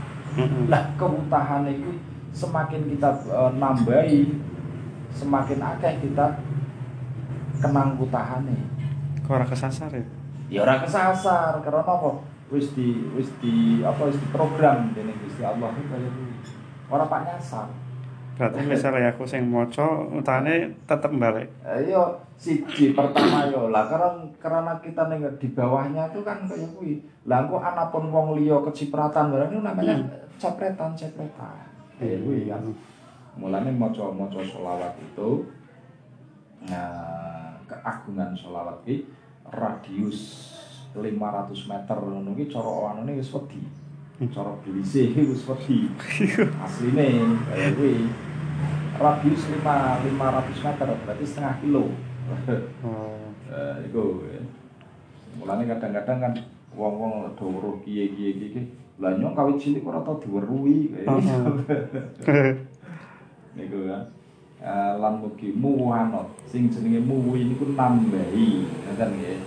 Lah 0.66 0.84
kewutahan 0.96 1.68
itu 1.68 1.92
semakin 2.32 2.88
kita 2.88 3.10
uh, 3.28 3.52
nambahi 3.60 4.32
semakin 5.12 5.60
akeh 5.60 6.00
kita 6.00 6.40
kenang 7.60 8.00
kutahane 8.00 8.72
ora 9.32 9.46
kesasar 9.48 9.90
ya? 9.92 10.04
Ya 10.52 10.60
ora 10.64 10.84
kesasar 10.84 11.60
karena 11.64 11.80
apa? 11.80 12.10
Wis 12.52 12.76
di 12.76 13.08
wis 13.16 13.32
di 13.40 13.80
apa 13.80 14.08
wis 14.08 14.20
di 14.20 14.28
program 14.28 14.92
dening 14.92 15.16
Gusti 15.24 15.40
Allah 15.40 15.72
itu 15.72 15.88
kaya 15.88 16.10
ora 16.92 17.04
pak 17.08 17.20
nyasar. 17.24 17.68
Berarti 18.42 18.58
misalnya 18.74 19.14
aku 19.14 19.22
sing 19.22 19.46
maca 19.46 19.86
utane 20.10 20.74
tetep 20.82 21.14
balik. 21.14 21.46
Eh, 21.62 21.94
yo 21.94 22.18
siji 22.34 22.90
pertama 22.90 23.46
yo 23.46 23.70
lah 23.70 23.86
karena 23.86 24.10
karena 24.42 24.74
kita 24.82 25.06
ning 25.06 25.22
di 25.38 25.46
bawahnya 25.54 26.10
tuh 26.10 26.26
kan 26.26 26.42
kayak 26.42 26.74
kuwi. 26.74 26.98
Lah 27.30 27.46
engko 27.46 27.62
anapun 27.62 28.10
wong 28.10 28.34
liya 28.34 28.58
kecipratan 28.66 29.30
barang 29.30 29.54
itu 29.54 29.62
namanya 29.62 29.94
hmm. 29.94 30.42
cepretan 30.42 30.90
cepretan. 30.98 31.70
Kayak 32.02 32.26
kuwi 32.26 32.50
kan. 32.50 32.66
Mulane 33.38 33.70
maca-maca 33.70 34.42
selawat 34.42 34.98
itu 34.98 35.46
nah 36.66 37.58
keagungan 37.66 38.34
selawat 38.34 38.82
iki 38.86 39.06
radius 39.50 40.50
500 40.94 41.70
meter 41.70 41.98
ngono 41.98 42.34
ki 42.34 42.50
cara 42.50 42.90
anune 42.90 43.22
wis 43.22 43.30
wedi. 43.30 43.62
Cara 44.34 44.50
blise 44.66 45.14
wis 45.14 45.46
wedi. 45.46 45.86
Asline 46.66 47.38
kaya 47.46 47.70
kuwi. 47.78 48.31
Radius 48.98 49.42
5 49.48 49.62
500 49.62 50.66
meter 50.66 50.88
berarti 51.06 51.24
setengah 51.24 51.54
kilo. 51.64 51.84
Oh. 52.84 53.16
Eh 53.48 53.76
iku. 53.88 54.24
Mulane 55.40 55.64
kadang-kadang 55.64 56.18
kan 56.20 56.32
wong-wong 56.76 57.36
do 57.36 57.44
weruh 57.48 57.76
kiye-kiye 57.84 58.30
iki 58.36 58.62
lah 59.00 59.16
nyong 59.16 59.34
kawit 59.34 59.56
cilik 59.58 59.82
ora 59.88 60.04
tau 60.04 60.20
diweruhi 60.20 60.92
kaya 60.92 61.08
gitu. 61.16 61.34
Niku 63.56 63.78
kan. 63.88 64.04
Uh, 64.62 64.94
lan 65.02 65.18
mugi 65.18 65.50
muwanot 65.58 66.38
sing 66.46 66.70
jenenge 66.70 67.02
muwi 67.02 67.50
niku 67.50 67.74
nambahi 67.74 68.62
ngoten 68.62 69.10
nggih 69.18 69.42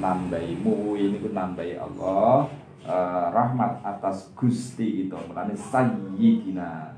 nambahi 0.00 0.56
muwi 0.64 1.12
niku 1.12 1.36
nambahi 1.36 1.76
Allah 1.76 2.48
uh, 2.88 3.26
rahmat 3.28 3.84
atas 3.84 4.32
Gusti 4.32 5.04
itu 5.04 5.12
mulane 5.28 5.52
sayyidina 5.52 6.93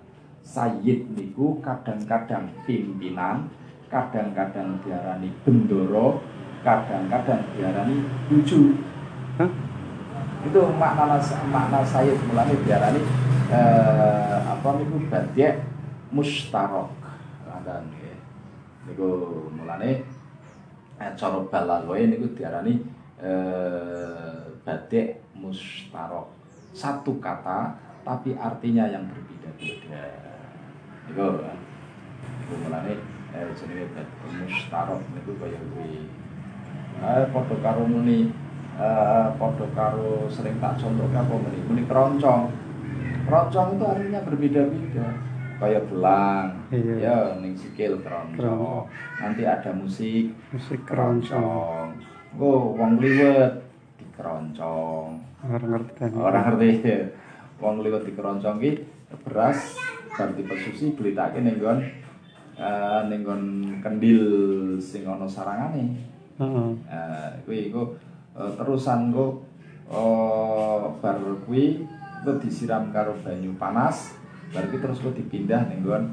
sayyid 0.46 1.10
niku 1.18 1.58
kadang-kadang 1.58 2.46
pimpinan 2.62 3.50
kadang-kadang 3.90 4.78
diarani 4.86 5.34
bendoro 5.42 6.22
kadang-kadang 6.62 7.42
diarani 7.58 8.06
lucu 8.30 8.78
huh? 9.42 9.50
itu 10.46 10.60
makna 10.78 11.18
makna 11.50 11.82
sayyid 11.82 12.14
mulane 12.30 12.54
diarani 12.62 13.02
uh, 13.50 14.38
apa 14.54 14.68
niku? 14.78 15.02
Badiak 15.10 15.66
mustarok 16.14 16.94
dan 17.66 17.90
niku 18.86 19.50
mulane 19.50 20.06
eh, 21.02 21.10
cara 21.18 21.42
balagoe 21.50 22.06
niku 22.06 22.30
diarani 22.38 22.78
eh, 23.18 24.38
batik 24.62 25.26
mustarok 25.34 26.30
satu 26.70 27.18
kata 27.18 27.74
tapi 28.06 28.38
artinya 28.38 28.86
yang 28.86 29.10
berbeda-beda 29.10 30.35
niku 31.10 31.42
niku 32.42 32.54
mulane 32.66 32.94
eh, 33.34 33.48
jenenge 33.54 33.86
batik 33.94 34.18
mustarok 34.42 35.00
niku 35.14 35.32
kaya 35.38 35.60
kuwi. 35.74 36.06
Eh 37.02 37.24
padha 37.30 37.56
karo 37.62 37.82
muni 37.86 38.30
eh 38.76 39.26
padha 39.38 39.66
karo 39.74 40.26
sering 40.32 40.56
tak 40.62 40.78
contohke 40.80 41.16
apa 41.16 41.34
muni? 41.34 41.58
Muni 41.66 41.82
keroncong. 41.86 42.42
Keroncong 43.26 43.68
itu 43.74 43.84
artinya 43.84 44.20
berbeda-beda. 44.22 45.08
Kayak 45.56 45.88
belang 45.88 46.68
iya. 46.68 46.94
ya 47.00 47.18
ning 47.40 47.56
sikil 47.56 48.02
keroncong. 48.04 48.86
Nanti 49.22 49.42
ada 49.48 49.72
musik. 49.72 50.34
Musik 50.52 50.84
keroncong. 50.84 51.96
Oh 52.36 52.76
wong 52.76 53.00
liwet 53.00 53.64
di 53.96 54.04
keroncong 54.12 55.24
orang 55.46 55.70
ngerti 55.72 55.92
kan? 55.96 56.10
Orang 56.20 56.42
ngerti 56.52 56.70
wong 57.62 57.74
liwet 57.80 58.02
di 58.04 58.12
keroncong 58.12 58.56
ki 58.60 58.72
beras 59.24 59.72
bar 60.16 60.32
dipesusi 60.32 60.96
blitake 60.96 61.44
ning 61.44 61.60
nggon 61.60 61.78
uh, 62.56 63.04
ning 63.06 63.20
nggon 63.20 63.42
kendil 63.84 64.24
sing 64.80 65.04
ana 65.04 65.28
sarangane 65.28 65.92
heeh 66.40 66.68
uh, 66.88 67.30
kuwi 67.44 67.68
iku 67.68 67.94
uh, 68.32 68.50
terusan 68.56 69.12
kok 69.12 69.44
uh, 69.92 70.88
bar 70.98 71.20
kuwi 71.44 71.84
disiram 72.42 72.90
karo 72.90 73.14
banyu 73.22 73.54
panas 73.54 74.18
Berarti 74.54 74.76
terus 74.78 75.02
kok 75.02 75.16
dipindah 75.18 75.66
ning 75.66 75.82
nggon 75.82 76.04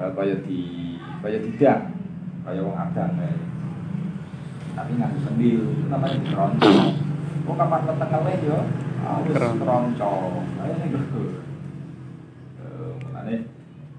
uh, 0.00 0.10
kaya 0.16 0.40
di 0.44 0.96
kaya 1.20 1.38
didang, 1.42 1.92
kaya 2.46 2.60
wong 2.64 2.76
adang 2.76 3.12
kae. 3.20 3.36
Tapi 4.76 4.92
nganggo 4.96 5.18
sendil 5.24 5.60
itu 5.72 5.88
namanya 5.88 6.16
dikeroncong. 6.20 6.88
Oh 7.46 7.54
kapan 7.56 7.80
leteng 7.88 8.10
ngeleh 8.12 8.36
yo? 8.44 8.58
Ah 9.04 9.20
wis 9.24 9.36
keroncong. 9.36 10.44
Ayo 10.60 10.74
ning 10.80 10.90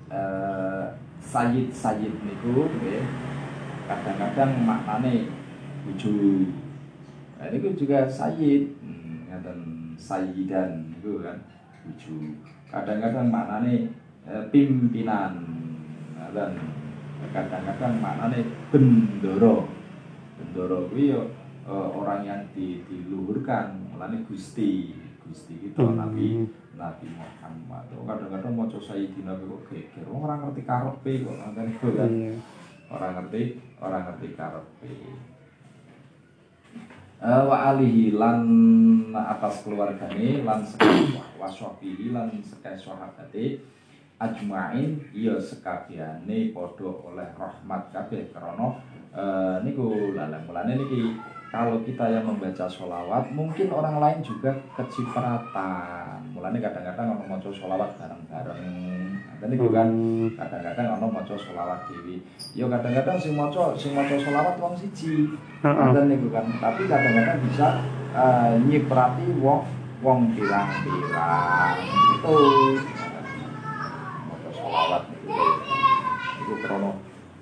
eh 0.07 0.85
sayid-sayid 1.23 2.13
niku 2.23 2.71
nggih. 2.71 3.03
Kadang-kadang 3.87 4.51
maknane 4.67 5.31
bojo. 5.87 6.11
Nah, 7.37 7.47
ini 7.53 7.77
juga 7.77 8.03
sayid, 8.09 8.75
hmm, 8.83 9.31
ngaten 9.31 9.59
sayidan 9.95 10.91
itu 10.91 11.23
kan 11.23 11.37
bojo. 11.85 12.15
Kadang-kadang 12.67 13.27
maknane 13.31 13.95
eh, 14.27 14.43
pimpinan. 14.51 15.55
Dan 16.35 16.51
kadang-kadang 17.31 18.03
maknane 18.03 18.43
bendoro. 18.67 19.71
Bendoro 20.35 20.91
kuwi 20.91 21.15
eh, 21.15 21.27
orang 21.67 22.21
yang 22.27 22.41
di, 22.51 22.83
diluhurkan. 22.87 23.95
Mulane 23.95 24.27
Gusti. 24.27 24.91
Gusti 25.23 25.71
itu 25.71 25.83
hmm. 25.83 25.95
Nabi 25.95 26.47
Nabi 26.77 27.09
Muhammad. 27.09 27.85
Oh, 27.97 28.05
kadang-kadang 28.05 28.53
mau 28.53 28.69
coba 28.69 28.93
Sayyidina 28.93 29.33
kok 29.33 29.61
geger 29.73 30.05
orang 30.07 30.45
ngerti 30.45 30.61
karepe 30.63 31.13
kok 31.25 31.35
kan? 31.41 32.09
Iya. 32.13 32.33
orang 32.87 33.11
ngerti 33.19 33.41
orang 33.81 34.01
ngerti 34.07 34.27
karepe. 34.37 34.91
Uh, 37.17 37.49
wa 37.49 37.73
alihi 37.73 38.13
lan 38.13 38.45
atas 39.17 39.65
keluargane 39.65 40.45
lan 40.45 40.61
sekali 40.61 41.17
waswabihi 41.41 42.13
lan 42.13 42.29
sekali 42.45 42.77
sahabate 42.77 43.65
ajmain. 44.21 45.01
Iya 45.11 45.41
sekabehane 45.41 46.53
padha 46.53 46.89
oleh 46.93 47.29
rahmat 47.33 47.89
kabeh 47.89 48.29
krana 48.29 48.77
eh, 49.17 49.57
niku 49.65 50.13
lalang 50.13 50.45
mulane 50.45 50.77
niki 50.77 51.17
kalau 51.47 51.79
kita 51.87 52.11
yang 52.11 52.27
membaca 52.27 52.67
sholawat 52.67 53.31
mungkin 53.31 53.71
orang 53.71 54.03
lain 54.03 54.19
juga 54.19 54.51
kecipratan. 54.75 56.19
Mulane 56.35 56.59
kadang-kadang 56.59 57.15
ono 57.15 57.23
maca 57.23 57.47
sholawat 57.47 57.95
bareng-bareng. 57.95 58.63
Dan 59.39 59.47
niku 59.53 59.71
kan 59.71 59.89
kadang-kadang 60.35 60.99
ono 60.99 61.07
maca 61.07 61.35
sholawat 61.39 61.87
dewi 61.87 62.19
yo 62.51 62.67
kadang-kadang 62.67 63.15
sing 63.15 63.39
maca 63.39 63.71
sing 63.79 63.95
maca 63.95 64.19
sholawat 64.19 64.59
wong 64.59 64.75
siji. 64.75 65.31
Dan 65.63 66.11
niku 66.11 66.27
kan. 66.27 66.43
Tapi 66.59 66.83
kadang-kadang 66.83 67.39
bisa 67.47 67.79
eh, 68.11 68.59
nyiprati 68.67 69.27
wong 69.39 69.63
wong 70.03 70.19
pirang-pirang 70.35 71.79
itu. 72.19 72.37
Maca 74.27 74.49
sholawat 74.51 75.03
itu 75.15 76.53
krono 76.59 76.91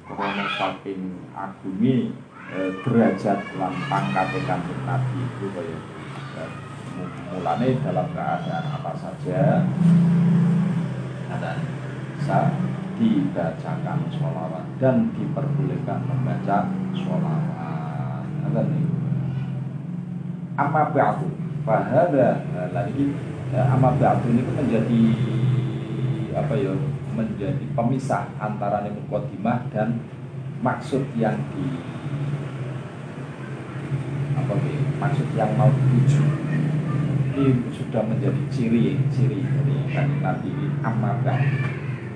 krono 0.05 0.45
saking 0.61 1.01
agungi 1.33 2.13
eh, 2.53 2.69
derajat 2.85 3.39
lan 3.57 3.73
pangkat 3.89 4.27
kanjeng 4.45 4.81
Nabi 4.85 5.17
itu 5.25 5.45
kaya 5.55 5.77
eh, 6.37 6.51
mu- 6.99 7.13
mulane 7.33 7.69
dalam 7.81 8.07
keadaan 8.13 8.65
apa 8.75 8.91
saja. 8.99 9.65
Keadaan 11.25 11.59
bisa 12.15 12.39
dibacakan 12.95 13.99
sholawat 14.13 14.65
dan 14.79 15.11
diperbolehkan 15.15 15.99
membaca 16.05 16.69
sholawat. 16.95 18.23
Ada 18.45 18.61
nih 18.71 18.85
amma 20.55 20.93
ba'du. 20.95 21.27
Fahada 21.65 22.45
lagi 22.71 23.11
ya, 23.49 23.67
amma 23.73 23.97
ba'du 23.97 24.31
ini 24.31 24.45
menjadi 24.47 25.01
apa 26.35 26.53
ya 26.55 26.71
menjadi 27.15 27.65
pemisah 27.75 28.27
antara 28.39 28.85
mukaddimah 28.85 29.65
dan 29.73 29.99
maksud 30.63 31.03
yang 31.19 31.35
di 31.51 31.79
apa 34.35 34.53
ya, 34.55 34.79
maksud 35.05 35.37
yang 35.37 35.53
mau 35.53 35.69
dituju 35.69 36.25
ini 37.37 37.61
sudah 37.69 38.01
menjadi 38.09 38.41
ciri 38.49 38.97
ciri 39.13 39.45
dari 39.45 39.77
kan 39.93 40.41
ini 40.41 40.65
amma 40.81 41.21
ba'du 41.21 41.61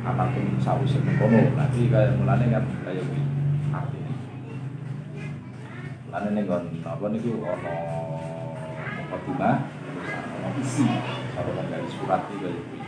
apa 0.02 0.34
pun 0.34 0.58
saus 0.58 0.98
mengkono 1.06 1.54
nanti 1.54 1.86
kayak 1.86 2.18
mulane 2.18 2.50
kan 2.50 2.66
kayak 2.82 3.06
kuwi. 3.06 3.22
Artinya 3.70 4.14
mulane 6.10 6.30
ning 6.34 6.46
kon 6.50 6.66
apa 6.82 7.06
niku 7.14 7.46
ana 7.46 7.74
mukadimah 8.98 9.56
terus 9.70 10.10
ana 10.18 10.50
isi. 10.58 10.88
Kalau 11.38 11.52
dari 11.62 11.88
surat 11.94 12.26
iki 12.26 12.38
kayak 12.42 12.58
kuwi. 12.58 12.80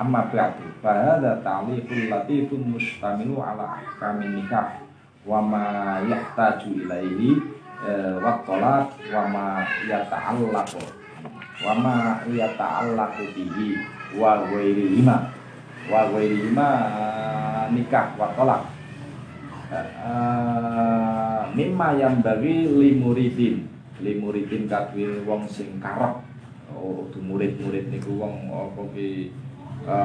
Amma 0.00 0.26
ba'du 0.26 0.66
fa 0.82 0.90
hadza 0.90 1.38
ta'liqul 1.44 2.10
latifun 2.10 2.72
mustamilu 2.74 3.38
ala 3.38 3.78
ahkamin 3.78 4.42
nikah 4.42 4.82
wa 5.22 5.38
ma 5.38 6.00
yahtaju 6.02 6.68
ilaihi 6.88 7.59
eh, 7.86 8.14
wa 8.20 8.40
talaq 8.44 8.86
wa 9.12 9.22
ma 9.28 9.46
yata'allaqu. 9.88 10.82
Wa 11.60 11.72
ma 11.76 12.20
yata'allaqu 12.28 13.22
bihi 13.36 13.68
wa 14.16 14.44
ghairihima. 14.48 15.16
Wa 15.88 16.08
ghairihima 16.12 16.68
nikah 17.72 18.16
wa 18.16 18.32
talaq. 18.36 18.62
Eh, 19.70 21.42
mimma 21.54 21.94
yang 21.94 22.18
bagi 22.26 22.66
limuridin 22.66 23.70
limuridin 24.02 24.66
kadwi 24.66 25.22
wong 25.22 25.46
sing 25.46 25.78
karep. 25.78 26.26
Oh 26.74 27.06
murid-murid 27.14 27.92
niku 27.92 28.18
wong 28.18 28.50
apa 28.50 28.82
eh, 28.96 29.30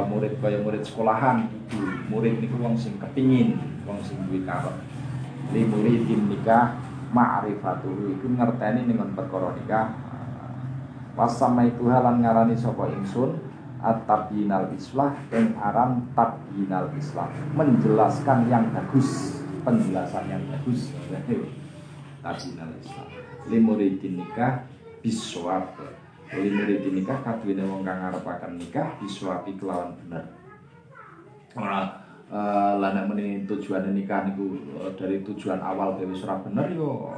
murid 0.05 0.37
kaya 0.37 0.61
murid 0.61 0.85
sekolahan. 0.85 1.49
Itu 1.49 1.81
murid 2.13 2.37
niku 2.43 2.61
wong 2.61 2.77
sing 2.77 2.99
kepingin 3.01 3.57
wong 3.89 3.97
sing 4.05 4.21
duwe 4.29 4.45
karep. 4.45 4.75
Limuridin 5.49 6.29
nikah 6.29 6.84
ma'rifatuhu 7.15 8.19
iku 8.19 8.27
ngerteni 8.35 8.91
ning 8.91 8.99
perkara 9.15 9.55
nikah. 9.55 9.95
Wasama 11.15 11.63
itu 11.63 11.87
halan 11.87 12.19
ngarani 12.19 12.59
sapa 12.59 12.91
ingsun 12.91 13.39
at-tabyinal 13.79 14.67
islah 14.75 15.15
yang 15.31 15.55
aran 15.55 16.11
tabyinal 16.11 16.91
islah. 16.99 17.31
Menjelaskan 17.55 18.51
yang 18.51 18.67
bagus 18.75 19.39
penjelasan 19.65 20.29
yang 20.29 20.43
bagus. 20.51 20.91
Tabyinal 22.23 22.71
islah. 22.83 23.07
Limuridin 23.49 24.21
nikah 24.21 24.67
biswab. 25.01 25.73
Limuridin 26.29 26.99
nikah 26.99 27.17
kaduwene 27.25 27.63
wong 27.65 27.81
kang 27.81 28.01
ngarepaken 28.03 28.59
nikah 28.61 28.97
biswabi 29.01 29.57
kelawan 29.57 29.97
bener. 30.03 30.25
Ora 31.57 32.04
eh, 32.31 32.73
lah 32.79 32.89
nek 32.93 33.05
meni 33.11 33.45
tujuan 33.45 33.91
nikah 33.93 34.25
niku 34.29 34.57
eh, 34.81 34.91
dari 34.97 35.21
tujuan 35.21 35.61
awal 35.61 35.97
dari 35.97 36.09
ora 36.09 36.35
bener 36.41 36.67
yo 36.73 37.09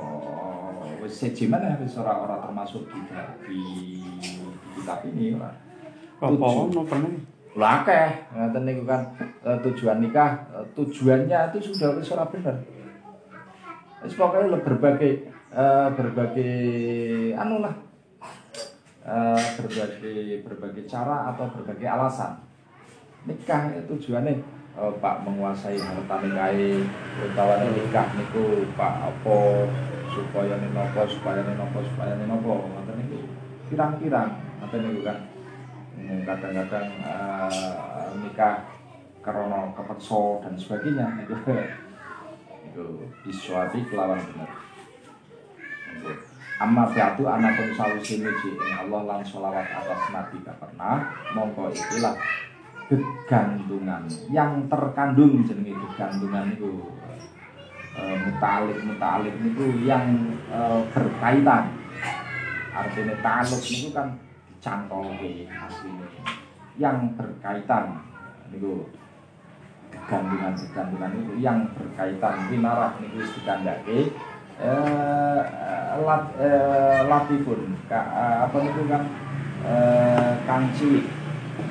eh, 0.84 1.04
wis 1.04 1.14
siji 1.14 1.48
meneh 1.48 1.80
wis 1.80 1.96
ora 2.00 2.18
ora 2.18 2.36
termasuk 2.44 2.88
di 2.92 3.00
di, 3.48 3.60
di 4.20 4.30
kitab 4.76 5.06
ini 5.08 5.36
ora. 5.38 5.52
Apa 6.18 6.34
ono 6.34 6.82
pernah? 6.84 7.14
lah 7.58 7.82
akeh 7.82 8.38
ngoten 8.38 8.70
niku 8.70 8.86
kan 8.86 9.02
tujuan 9.66 9.98
nikah 9.98 10.46
tujuannya 10.78 11.50
itu 11.50 11.74
sudah 11.74 11.98
wis 11.98 12.14
ora 12.14 12.30
bener. 12.30 12.54
Wis 14.06 14.14
pokoknya 14.14 14.62
berbagai 14.62 15.34
berbagai 15.98 16.54
anu 17.34 17.66
lah. 17.66 17.88
Eh, 19.08 19.46
berbagai 19.56 20.44
berbagai 20.44 20.84
cara 20.84 21.32
atau 21.32 21.48
berbagai 21.48 21.88
alasan. 21.88 22.44
Nikah 23.24 23.72
itu 23.72 23.96
tujuannya 23.96 24.36
eh, 24.78 24.94
Pak 25.02 25.16
menguasai 25.26 25.82
harta 25.82 26.16
nikahi 26.22 26.86
utawa 27.26 27.66
nikah 27.66 28.08
niku 28.14 28.64
Pak 28.78 28.94
apa 29.10 29.38
supaya 30.14 30.56
nenopo 30.62 31.02
supaya 31.10 31.42
nenopo 31.42 31.82
supaya 31.82 32.14
nenopo 32.16 32.70
ngoten 32.70 32.96
niku 33.02 33.20
pirang-pirang. 33.74 34.30
Ngoten 34.62 34.80
niku 34.86 35.02
kan 35.02 35.18
kadang-kadang 36.24 36.88
eh, 37.02 38.08
nikah 38.22 38.56
karena 39.26 39.76
kepeksa 39.76 40.46
dan 40.46 40.54
sebagainya. 40.56 41.08
Itu 41.26 41.36
itu 42.78 42.86
disuapi 43.26 43.90
kelawan 43.90 44.22
benar 44.22 44.52
Amma 46.58 46.90
biatu 46.90 47.22
anak 47.26 47.54
pun 47.54 47.70
sawusi 47.74 48.22
muji 48.22 48.58
Allah 48.58 49.02
lan 49.06 49.22
sholawat 49.22 49.66
atas 49.66 50.10
Nabi 50.10 50.42
gak 50.42 50.58
pernah 50.58 51.06
mongko 51.38 51.70
ikilah 51.70 52.18
kegantungan 52.88 54.08
yang 54.32 54.64
terkandung 54.72 55.44
jenenge 55.44 55.76
kegantungan 55.92 56.56
itu 56.56 56.98
mutalik 57.98 58.78
mutalik 58.86 59.36
itu 59.42 59.66
yang 59.84 60.06
eh, 60.54 60.82
berkaitan. 60.94 61.74
Artinya 62.78 63.16
taluk 63.26 63.64
itu 63.66 63.90
kan 63.90 64.08
cangkongke 64.62 65.50
aslinya 65.50 66.08
yang 66.78 67.10
berkaitan 67.18 68.06
niku 68.54 68.86
kegantungan 69.90 70.54
kegantungan 70.54 71.12
itu 71.18 71.34
yang 71.42 71.66
berkaitan. 71.74 72.36
Winarah 72.54 73.02
niku 73.02 73.18
wis 73.20 73.34
dikandake 73.34 74.14
eh 74.58 75.42
lat 76.02 76.24
eh, 76.38 77.02
latifun 77.06 77.78
ka, 77.90 78.02
eh, 78.02 78.36
apa 78.46 78.58
niku 78.62 78.82
kan 78.86 79.04
eh 79.66 80.32
kang 80.46 80.70
cilik 80.78 81.06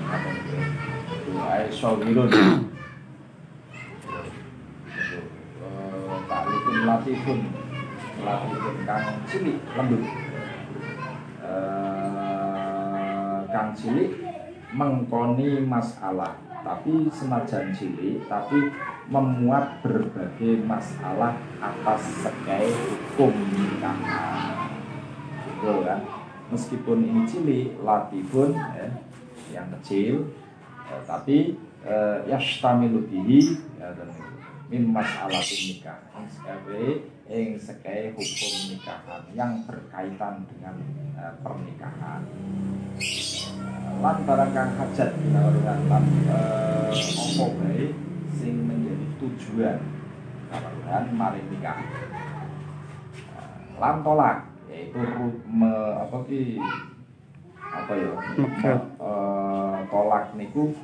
apa 0.07 0.29
itu 0.35 0.86
ae 1.41 1.69
sawirun 1.69 2.31
taklifun 6.27 6.77
latifun. 6.87 7.41
Latifun 8.25 8.77
kang 8.89 9.07
cilik 9.29 9.59
lembut. 9.77 10.03
Eh, 11.47 13.39
kang 13.53 13.71
cilik 13.77 14.11
mengkoni 14.75 15.63
masalah 15.63 16.37
tapi 16.67 17.07
senajan 17.15 17.71
cilik 17.71 18.27
tapi 18.27 18.75
memuat 19.07 19.79
berbagai 19.87 20.67
masalah 20.67 21.39
atas 21.63 22.27
sekai 22.27 22.67
hukum 23.15 23.31
nikahan 23.55 24.67
gitu 25.47 25.87
kan? 25.87 26.01
Meskipun 26.51 26.99
ini 27.07 27.23
cilik 27.27 27.67
latifun 27.83 28.55
ya, 28.55 28.87
yang 29.55 29.71
kecil 29.79 30.27
eh, 30.91 31.03
tapi 31.07 31.37
eh, 31.83 32.19
yastamilu 32.31 33.07
bihi 33.11 33.59
ya, 33.79 33.91
min 34.67 34.91
masalah 34.91 35.43
nikah. 35.43 35.99
Yang 36.11 36.27
sekai 36.35 36.87
yang 37.27 37.59
sekai 37.59 38.03
hukum 38.15 38.53
nikahan 38.71 39.23
yang 39.35 39.53
berkaitan 39.67 40.43
dengan 40.51 40.75
eh, 41.15 41.35
pernikahan. 41.43 42.23
Lan 43.97 44.17
barang 44.29 44.53
kang 44.53 44.73
hajat 44.79 45.11
dengan 45.19 45.55
lan 45.87 46.05
eh, 46.31 46.91
opo 47.35 47.47
sing 48.37 48.67
menjadi 48.67 49.07
tujuan 49.23 49.79
karuhan 50.51 51.05
mari 51.15 51.43
nikah. 51.51 51.79
Eh, 51.83 53.79
lan 53.79 54.03
tolak 54.03 54.51
yaitu 54.67 55.01
me, 55.49 55.73
apa 56.05 56.17
ki 56.29 56.61
apa 57.73 57.93
ya. 57.95 58.11
Eh, 58.97 59.77
tolak 59.91 60.35
niku 60.35 60.75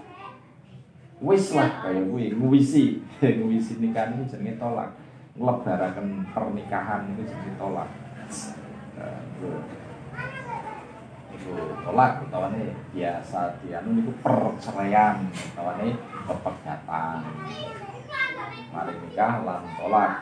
wis 1.23 1.55
lah 1.55 1.87
kaya 1.87 2.03
kuwi 2.07 2.35
nguwisi. 2.35 3.03
Nguwisi 3.39 3.79
nikah 3.79 4.11
niku 4.11 4.27
jenenge 4.31 4.59
tolak. 4.59 4.91
Nglebaraken 5.39 6.29
pernikahan 6.35 7.15
itu 7.15 7.23
jenenge 7.27 7.55
tolak. 7.59 7.89
Nah, 8.99 9.19
itu 9.33 9.51
tolak 11.83 12.13
utawane 12.23 12.77
biasa 12.95 13.59
dianu 13.63 13.91
niku 13.99 14.13
perceraian 14.23 15.27
utawane 15.33 15.99
kepegatan 16.29 17.21
mari 18.73 18.93
nikah 19.03 19.35
lan 19.43 19.63
tolak. 19.79 20.15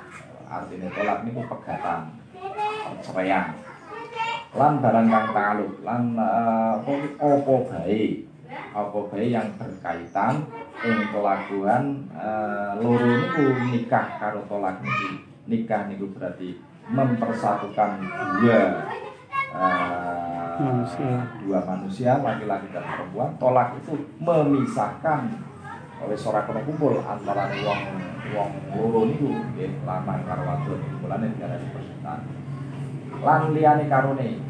Artinya 0.51 0.89
tolak 0.91 1.19
niku 1.23 1.47
pegatan 1.47 2.11
perceraian 2.83 3.55
lan 4.51 4.83
barang 4.83 5.07
kang 5.07 5.29
taluk 5.31 5.75
lan 5.87 6.19
uh, 6.19 6.83
apa 6.83 7.55
bae? 7.71 8.27
Apa 8.75 8.99
bae 9.07 9.27
yang 9.31 9.47
berkaitan 9.55 10.43
ing 10.83 10.99
kelakuan 11.15 12.11
uh, 12.11 12.75
loro 12.83 13.07
niku 13.07 13.47
nikah 13.71 14.19
karo 14.19 14.43
tolak 14.51 14.83
niki. 14.83 15.23
Nikah 15.47 15.87
niku 15.87 16.11
berarti 16.11 16.59
mempersatukan 16.91 18.03
dua 18.43 18.63
uh, 19.55 20.59
Manusia. 20.61 21.25
dua 21.41 21.59
manusia 21.65 22.11
laki-laki 22.21 22.69
dan 22.75 22.85
perempuan. 22.85 23.31
Tolak 23.39 23.79
itu 23.79 23.97
memisahkan 24.19 25.31
oleh 26.01 26.17
seorang 26.17 26.45
kono 26.49 26.61
kumpul 26.65 26.97
antara 27.05 27.49
wong 27.61 27.83
wong 28.35 28.51
loro 28.73 29.01
niku 29.05 29.31
nggih 29.55 29.85
lanang 29.85 30.25
karo 30.25 30.43
wadon 30.49 30.81
mulane 31.05 31.29
diarani 31.37 31.67
percintaan 31.77 32.21
lan 33.21 33.53
liyane 33.53 33.85
karone. 33.87 34.41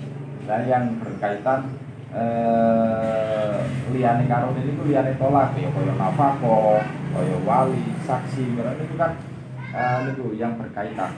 Dan 0.46 0.60
yang 0.66 0.84
berkaitan 0.98 1.78
eh 2.10 3.58
liyane 3.94 4.26
karone 4.26 4.60
niku 4.66 4.82
liyane 4.90 5.14
tolak 5.14 5.54
ya 5.54 5.70
kaya 5.70 5.94
nafako 5.94 6.82
kaya 7.14 7.36
wali 7.46 7.94
saksi 8.02 8.58
niku 8.58 8.94
kan 8.98 9.14
eh, 9.74 9.98
niku 10.10 10.34
yang 10.34 10.58
berkaitan. 10.58 11.12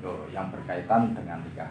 Yo, 0.00 0.26
yang 0.32 0.48
berkaitan 0.48 1.12
dengan 1.12 1.44
nikah. 1.44 1.70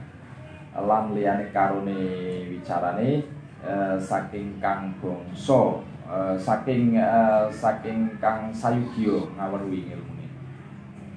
Lan 0.78 1.12
liyane 1.18 1.52
karone 1.52 2.00
wicarane 2.48 3.26
eh, 3.66 3.96
saking 4.00 4.62
kang 4.64 4.96
bangsa 5.02 5.84
eh, 6.08 6.36
saking 6.40 6.96
eh, 6.96 7.46
saking 7.52 8.16
kang 8.24 8.54
sayugya 8.56 9.20
ngaweruhi 9.36 9.92
ilmune. 9.92 10.28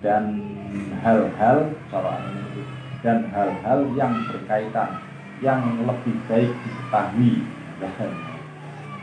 Dan 0.02 0.24
hal-hal 0.98 1.70
cara 1.86 2.18
itu 2.26 2.81
dan 3.02 3.26
hal-hal 3.34 3.80
yang 3.98 4.14
berkaitan 4.30 5.02
yang 5.42 5.62
lebih 5.82 6.14
baik 6.30 6.54
diketahui 6.54 7.42
dan 7.82 8.10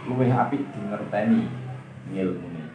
luwih 0.08 0.32
apik 0.32 0.64
dingerteni 0.72 1.52
ngilmune 2.08 2.66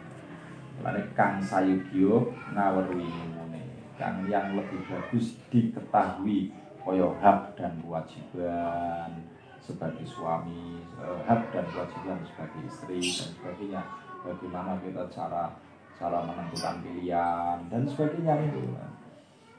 lane 0.85 1.01
kang 1.17 1.41
sayugya 1.41 2.29
ngaweruhi 2.53 3.09
ilmune 3.09 3.63
kang 3.97 4.21
yang 4.29 4.53
lebih 4.53 4.85
bagus 4.85 5.41
diketahui 5.49 6.53
kaya 6.85 7.09
hak 7.17 7.57
dan 7.57 7.81
kewajiban 7.81 9.25
sebagai 9.57 10.05
suami, 10.05 10.85
eh, 11.01 11.19
hak 11.25 11.49
dan 11.49 11.65
kewajiban 11.73 12.21
sebagai 12.21 12.61
istri 12.69 13.01
dan 13.01 13.29
sebagainya. 13.33 13.81
Bagaimana 14.21 14.77
kita 14.85 15.09
cara 15.09 15.49
cara 15.97 16.21
menentukan 16.21 16.85
pilihan 16.85 17.57
dan 17.73 17.81
sebagainya 17.89 18.37
itu. 18.45 18.61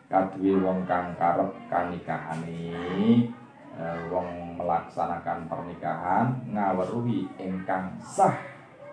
Kadue 0.06 0.54
wong 0.62 0.86
kang 0.86 1.18
karep 1.18 1.50
kanikahane 1.66 2.70
eh, 3.74 3.98
wong 4.06 4.54
melaksanakan 4.54 5.50
pernikahan 5.50 6.30
ngaweruhi 6.54 7.26
ingkang 7.42 7.90
sah 7.98 8.38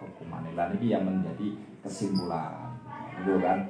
hukumane. 0.01 0.57
Lan 0.57 0.73
iki 0.73 0.89
yang 0.89 1.05
menjadi 1.05 1.53
kesimpulan. 1.85 2.73
Gitu 3.21 3.37
kan? 3.37 3.61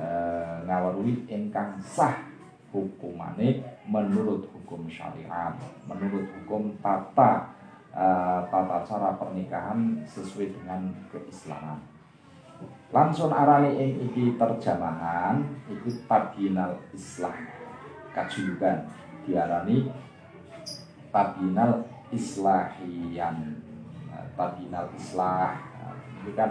Eh, 0.00 0.56
ngaweruhi 0.64 1.28
ingkang 1.28 1.76
sah 1.76 2.24
hukumane 2.72 3.60
menurut 3.84 4.48
hukum 4.48 4.88
syariat, 4.88 5.52
menurut 5.84 6.24
hukum 6.40 6.72
tata 6.80 7.52
eh, 7.92 8.40
tata 8.48 8.80
cara 8.88 9.12
pernikahan 9.20 10.00
sesuai 10.08 10.56
dengan 10.56 10.88
keislaman. 11.12 11.97
Langsung 12.88 13.28
arane 13.28 13.76
ing 13.76 14.08
iki 14.08 14.40
terjemahan 14.40 15.44
iku 15.68 15.92
tabinal 16.08 16.80
islah. 16.96 17.36
Kajulukan 18.16 18.88
diarani 19.28 19.92
tabinal 21.12 21.84
islahian 22.08 23.60
Nah, 24.08 24.24
tabinal 24.34 24.88
islah. 24.96 25.52
Nah, 25.76 25.92
ini 26.24 26.32
kan 26.32 26.50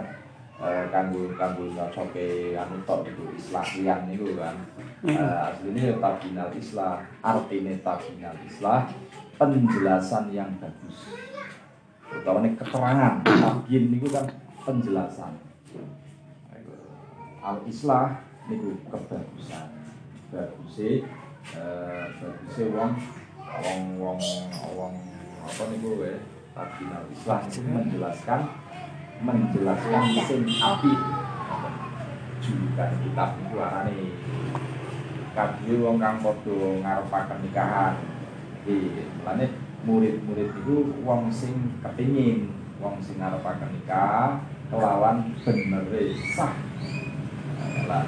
eh, 0.62 0.86
kanggo 0.94 1.34
kanggo 1.34 1.66
nyocoke 1.74 2.54
anu 2.54 2.78
tok 2.86 3.10
itu 3.10 3.34
islahian 3.34 4.06
niku 4.06 4.38
kan. 4.38 4.54
Eh, 5.02 5.18
aslinya 5.18 5.90
ya 5.90 5.94
tabinal 5.98 6.50
islah 6.54 7.02
artinya 7.18 7.74
tabinal 7.82 8.36
islah 8.46 8.86
penjelasan 9.34 10.30
yang 10.30 10.54
bagus. 10.62 11.18
Utamanya 12.08 12.56
keterangan 12.56 13.20
tabin 13.26 13.84
itu 13.90 14.08
kan 14.08 14.24
penjelasan 14.62 15.47
al 17.48 17.64
islah 17.64 18.28
niku 18.50 18.76
kebagusan. 18.92 19.72
Baguse 20.28 21.08
eh, 21.56 22.04
baguse 22.20 22.62
wong 22.76 22.92
wong 23.48 23.80
wong 23.96 24.20
wong 24.76 24.94
apa 25.40 25.62
niku 25.72 26.04
ya 26.04 26.20
tabinal 26.52 27.08
islah 27.08 27.38
itu 27.48 27.64
menjelaskan 27.64 28.40
menjelaskan 29.24 30.02
sing 30.28 30.42
api. 30.44 30.92
Julukan 32.38 32.90
kitab 33.00 33.30
itu 33.40 33.56
arane. 33.56 34.00
Kabeh 35.32 35.76
wong 35.80 35.96
kang 35.96 36.20
padha 36.20 36.58
ngarepaken 36.84 37.38
nikahan. 37.48 37.94
Iki 38.68 39.08
mulane 39.22 39.46
murid-murid 39.88 40.50
itu 40.52 40.76
wong 41.06 41.32
sing 41.32 41.80
kepingin, 41.80 42.52
wong 42.76 43.00
sing 43.00 43.16
ngarepaken 43.16 43.72
nikah 43.72 44.44
kelawan 44.68 45.32
bener 45.42 45.84
sah. 46.36 46.52
Lah 47.88 48.04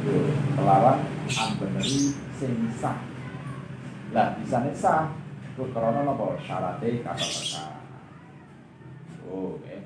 itu 0.00 0.16
kelawan 0.54 0.98
ambeneri 1.26 2.14
sing 2.38 2.54
sah. 2.78 2.98
Lah 4.14 4.38
bisane 4.38 4.70
sah 4.74 5.10
itu 5.50 5.66
karena 5.74 6.06
napa 6.06 6.38
syaratnya 6.38 7.02
kata 7.02 7.26
kata. 7.26 7.64
Oh, 9.30 9.58
oke. 9.58 9.76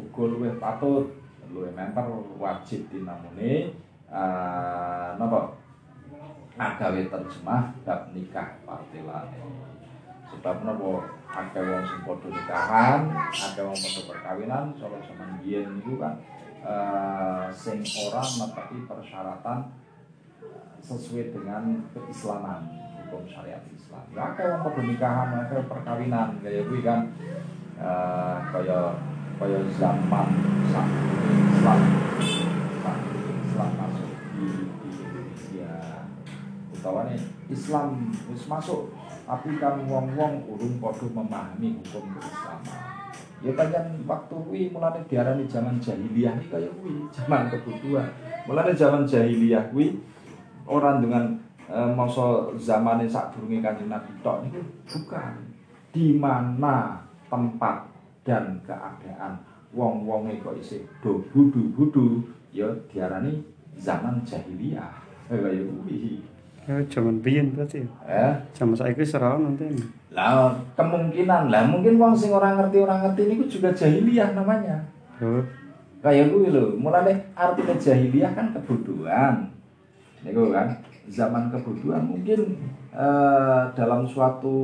Uga 0.00 0.22
luwih 0.32 0.54
patut, 0.56 1.12
luwih 1.52 1.72
menter 1.76 2.04
wajib 2.40 2.88
dinamune 2.88 3.74
eh 4.10 5.08
napa 5.16 5.56
agawe 6.60 7.00
terjemah 7.08 7.72
bab 7.84 8.12
nikah 8.12 8.60
partilane. 8.68 9.40
Sebab 10.30 10.56
napa 10.62 10.90
akeh 11.30 11.62
wong 11.62 11.84
sing 11.86 12.00
padha 12.06 12.28
nikahan, 12.30 13.00
akeh 13.34 13.62
wong 13.66 13.78
padha 13.78 14.02
perkawinan, 14.06 14.64
solo 14.78 14.96
zaman 15.02 15.42
biyen 15.42 15.78
niku 15.78 15.98
kan 15.98 16.14
eh, 16.62 17.46
sing 17.50 17.82
ora 18.06 18.22
netepi 18.22 18.86
persyaratan 18.86 19.58
sesuai 20.80 21.34
dengan 21.34 21.82
keislaman 21.92 22.62
hukum 23.04 23.26
syariat 23.26 23.62
Islam. 23.74 24.04
Ya 24.14 24.22
akeh 24.34 24.46
wong 24.48 24.62
padha 24.64 24.82
nikahan, 24.86 25.28
akeh 25.46 25.60
perkawinan 25.66 26.38
kaya 26.42 26.62
kuwi 26.66 26.80
kan 26.86 27.10
eh, 27.78 28.36
kaya 28.54 28.78
kaya 29.40 29.58
zaman 29.80 30.28
Islam 30.68 31.80
Islam 33.40 33.70
masuk 33.76 34.10
di, 34.36 34.46
di 34.84 34.88
Indonesia 35.00 35.72
utawane 36.70 37.16
Islam 37.48 38.12
wis 38.30 38.44
masuk 38.46 38.89
tapi 39.30 39.62
kan 39.62 39.78
wong-wong 39.86 40.42
urung 40.50 40.82
padha 40.82 41.06
memahami 41.06 41.78
hukum 41.78 42.18
keislaman 42.18 43.00
ya 43.40 43.56
pancen 43.56 44.04
waktu 44.04 44.36
kuwi 44.36 44.62
mulane 44.68 45.00
diarani 45.08 45.48
zaman 45.48 45.80
jahiliyah 45.80 46.36
iki 46.36 46.52
kaya 46.52 46.68
kuwi 46.76 47.08
zaman 47.08 47.48
kebutuhan. 47.48 48.08
Mulane 48.44 48.72
zaman 48.76 49.08
jahiliyah 49.08 49.72
kuwi 49.72 49.96
orang 50.68 51.00
dengan 51.00 51.24
e, 51.64 51.78
masa 51.96 52.52
zamane 52.60 53.08
sadurunge 53.08 53.64
Kanjeng 53.64 53.88
Nabi 53.88 54.12
tok 54.20 54.44
niku 54.44 54.60
bukan. 54.84 55.34
Di 55.90 56.14
mana 56.14 57.00
tempat 57.32 57.88
dan 58.22 58.60
keadaan 58.62 59.40
wong-wonge 59.72 60.38
kok 60.44 60.60
isih 60.60 60.84
do 61.00 61.24
budu-budu 61.32 62.20
ya 62.52 62.68
diarani 62.92 63.40
zaman 63.80 64.20
jahiliyah. 64.28 64.92
Kaya 65.32 65.64
kuwi 65.64 66.20
Ya, 66.68 66.76
zaman 66.92 67.24
biyen 67.24 67.56
berarti. 67.56 67.88
eh 68.04 68.34
Zaman 68.52 68.76
saiki 68.76 69.00
serau 69.02 69.40
nanti. 69.40 69.64
lah 70.12 70.52
kemungkinan. 70.76 71.48
Lah 71.48 71.64
mungkin 71.64 71.96
wong 71.96 72.12
sing 72.12 72.30
ora 72.34 72.52
ngerti 72.58 72.76
ora 72.84 73.00
ngerti 73.00 73.22
niku 73.30 73.44
juga 73.48 73.72
jahiliyah 73.72 74.36
namanya. 74.36 74.76
Oh, 75.22 75.40
kayak 76.04 76.32
gue 76.32 76.52
lho 76.52 76.76
mulane 76.76 77.32
artinya 77.32 77.74
jahiliyah 77.74 78.32
kan 78.36 78.52
kebodohan. 78.52 79.48
Niku 80.20 80.52
kan 80.52 80.76
zaman 81.08 81.48
kebodohan 81.48 82.04
mungkin 82.04 82.58
eh, 82.92 83.62
dalam 83.72 84.04
suatu 84.04 84.56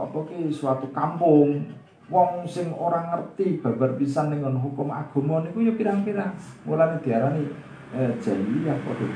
apa 0.00 0.18
ki 0.26 0.50
suatu 0.50 0.90
kampung 0.90 1.62
wong 2.08 2.42
sing 2.48 2.72
ora 2.74 3.14
ngerti 3.14 3.60
babar 3.62 3.94
pisan 3.94 4.32
ning 4.34 4.42
hukum 4.42 4.90
agama 4.90 5.46
niku 5.46 5.62
ya 5.62 5.72
pirang-pirang. 5.78 6.34
Mulane 6.66 6.98
diarani 6.98 7.46
eh, 7.94 8.10
jahiliyah 8.18 8.76
padha 8.82 9.06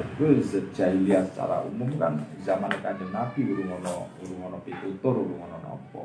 Itu 0.00 0.24
jahiliyah 0.72 1.24
secara 1.28 1.60
umum 1.64 1.92
kan 2.00 2.16
zaman 2.40 2.72
kanjeng 2.80 3.12
Nabi 3.12 3.52
urung 3.52 3.76
ana 3.80 4.08
urung 4.24 4.48
ana 4.48 4.58
pitutur 4.64 5.12
urung 5.12 5.44
ana 5.44 5.58
napa 5.60 6.04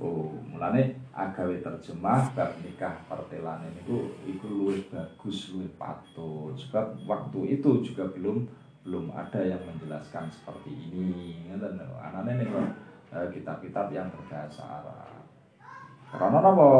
Oh, 0.00 0.32
mulane 0.48 0.96
agawe 1.12 1.60
terjemah 1.60 2.32
bab 2.32 2.56
nikah 2.64 2.96
pertelane 3.04 3.68
niku 3.76 4.16
iku 4.24 4.48
luwih 4.48 4.88
bagus, 4.88 5.52
luwih 5.52 5.68
patut. 5.76 6.56
Sebab 6.56 7.04
waktu 7.04 7.60
itu 7.60 7.84
juga 7.84 8.08
belum 8.08 8.48
belum 8.88 9.12
ada 9.12 9.44
yang 9.44 9.60
menjelaskan 9.68 10.32
seperti 10.32 10.72
ini. 10.72 11.44
Ngoten 11.44 11.76
anane 12.00 12.40
ning 12.40 12.50
eh, 13.12 13.28
kitab-kitab 13.36 13.92
yang 13.92 14.08
berbahasa 14.08 14.64
Arab. 14.64 15.12
Karena 16.08 16.40
napa? 16.40 16.72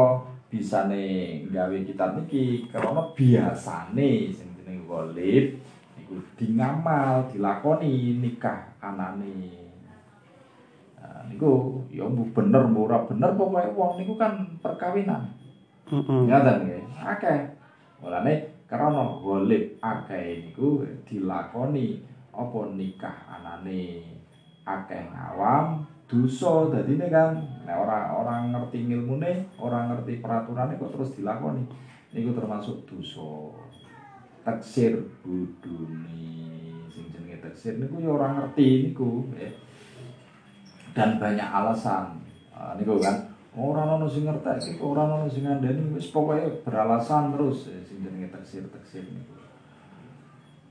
Bisane 0.49 1.05
gawe 1.53 1.77
kitab 1.85 2.17
niki 2.17 2.69
karena 2.73 3.13
biasane 3.13 4.33
sing 4.33 4.52
jeneng 4.83 4.91
walid 4.91 5.47
niku 5.95 6.19
dingamal, 6.35 7.31
dilakoni 7.31 8.19
nikah 8.19 8.75
anane 8.83 9.63
niku 11.31 11.83
ya 11.87 12.05
mbuh 12.07 12.29
bener 12.35 12.67
mbuh 12.67 12.91
ora 12.91 12.99
bener 13.07 13.31
pokoke 13.39 13.71
wong 13.79 13.93
niku 14.03 14.15
kan 14.19 14.59
perkawinan. 14.59 15.31
Heeh. 15.87 16.21
Ngoten 16.27 16.57
nggih. 16.67 16.83
Akeh. 16.99 17.39
Mulane 18.03 18.67
krana 18.67 19.23
golib 19.23 19.79
akeh 19.79 20.43
niku 20.43 20.83
dilakoni 21.07 22.03
apa 22.35 22.59
nikah 22.75 23.17
anane 23.29 24.03
akeh 24.67 25.03
ngawam 25.13 25.87
dosa 26.11 26.69
dadine 26.69 27.07
kan 27.09 27.39
nek 27.65 27.77
ora 27.77 28.13
ora 28.19 28.35
ngerti 28.49 28.85
ilmune, 28.91 29.47
ora 29.63 29.87
ngerti 29.89 30.19
peraturane 30.19 30.77
kok 30.77 30.93
terus 30.93 31.15
dilakoni. 31.15 31.63
Niku 32.13 32.35
termasuk 32.37 32.85
dosa. 32.85 33.62
Taksir 34.43 34.99
budune 35.23 36.43
sing 36.91 37.07
jenenge 37.15 37.39
taksir 37.39 37.79
niku 37.79 38.03
ya 38.03 38.11
ora 38.11 38.35
ngerti 38.35 38.91
niku, 38.91 39.31
eh 39.39 39.55
dan 40.93 41.23
banyak 41.23 41.47
alasan. 41.47 42.19
Uh, 42.51 42.75
niku 42.75 42.99
kan 42.99 43.31
orang 43.55 44.03
ono 44.03 44.07
sing 44.11 44.27
ngerti 44.27 44.83
orang 44.83 45.23
ono 45.23 45.27
sing 45.31 45.47
ngandani 45.47 45.95
wis 45.95 46.11
pokoke 46.11 46.67
beralasan 46.67 47.33
terus 47.39 47.71
ya, 47.71 47.79
sing 47.87 48.03
jenenge 48.03 48.35
teksir-teksir 48.35 49.07
niku. 49.07 49.35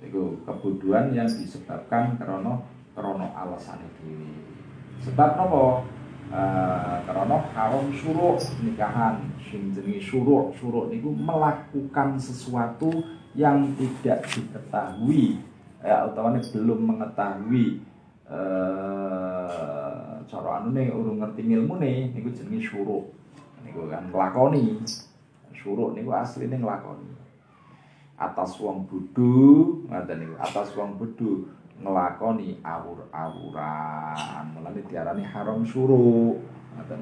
Iku 0.03 0.23
kebodohan 0.43 1.15
yang 1.15 1.31
disebabkan 1.31 2.19
karena 2.19 2.59
karena 2.91 3.27
alasan 3.31 3.79
itu. 3.87 4.27
Sebab 5.07 5.39
nopo? 5.39 5.87
Uh, 6.31 6.95
karena 7.03 7.43
haram 7.51 7.91
suruh 7.91 8.39
nikahan 8.63 9.19
sing 9.39 9.71
jenenge 9.71 10.03
suruh 10.03 10.51
suruh 10.55 10.91
niku 10.91 11.11
melakukan 11.15 12.19
sesuatu 12.19 13.20
yang 13.35 13.71
tidak 13.79 14.27
diketahui 14.27 15.39
ya 15.81 16.05
utawane 16.05 16.43
belum 16.53 16.79
mengetahui 16.93 17.81
uh, 18.29 20.19
cara 20.31 20.63
nih 20.69 20.93
urung 20.93 21.19
ngerti 21.19 21.41
ilmune 21.43 22.15
niku 22.15 22.29
jenenge 22.31 22.63
syuruk. 22.63 23.11
Niku 23.67 23.91
kan 23.91 24.07
nglakoni. 24.07 24.79
Syuruk 25.51 25.97
niku 25.97 26.15
asline 26.15 26.55
nglakoni. 26.55 27.11
Atas 28.21 28.61
wong 28.61 28.85
bodho, 28.85 29.81
ngoten 29.89 30.17
niku, 30.21 30.37
atas 30.37 30.71
wong 30.77 30.95
bodho 30.95 31.49
nglakoni 31.81 32.61
awur-awuran. 32.61 34.45
Mulane 34.53 34.81
diarani 34.85 35.23
haram 35.25 35.65
syuruk. 35.65 36.39
Ngoten. 36.77 37.01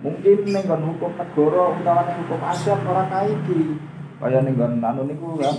Mungkin 0.00 0.48
ning 0.48 0.64
hukum 0.64 1.12
negara 1.12 1.76
utawa 1.76 2.08
hukum 2.08 2.40
adat 2.40 2.80
ora 2.88 3.04
kaiki. 3.12 3.89
Kaya 4.20 4.44
ning 4.44 4.54
anu 4.60 5.08
niku 5.08 5.40
kan. 5.40 5.56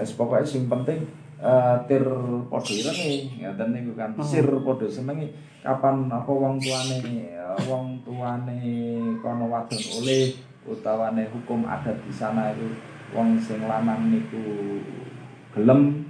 Wis 0.00 0.16
pokoke 0.16 0.48
sing 0.48 0.64
penting 0.66 1.04
uh, 1.42 1.76
tir 1.86 2.04
padha 2.50 2.72
irenge 2.74 3.10
ngoten 3.38 3.68
niku 3.74 3.92
kan 3.94 4.10
oh. 4.18 4.26
sir 4.26 4.46
padha 4.62 4.86
senenge 4.90 5.34
kapan 5.62 6.10
apa 6.10 6.30
wong 6.30 6.58
tuane 6.58 6.98
wong 7.66 7.86
tuane 8.02 8.58
kono 9.22 9.44
wadon 9.50 9.82
oleh 10.02 10.34
utawane 10.68 11.26
hukum 11.32 11.64
adat 11.66 11.96
di 12.04 12.12
sana 12.12 12.52
itu 12.54 12.68
wong 13.14 13.38
sing 13.40 13.62
lanang 13.64 14.12
niku 14.12 14.42
gelem 15.54 16.06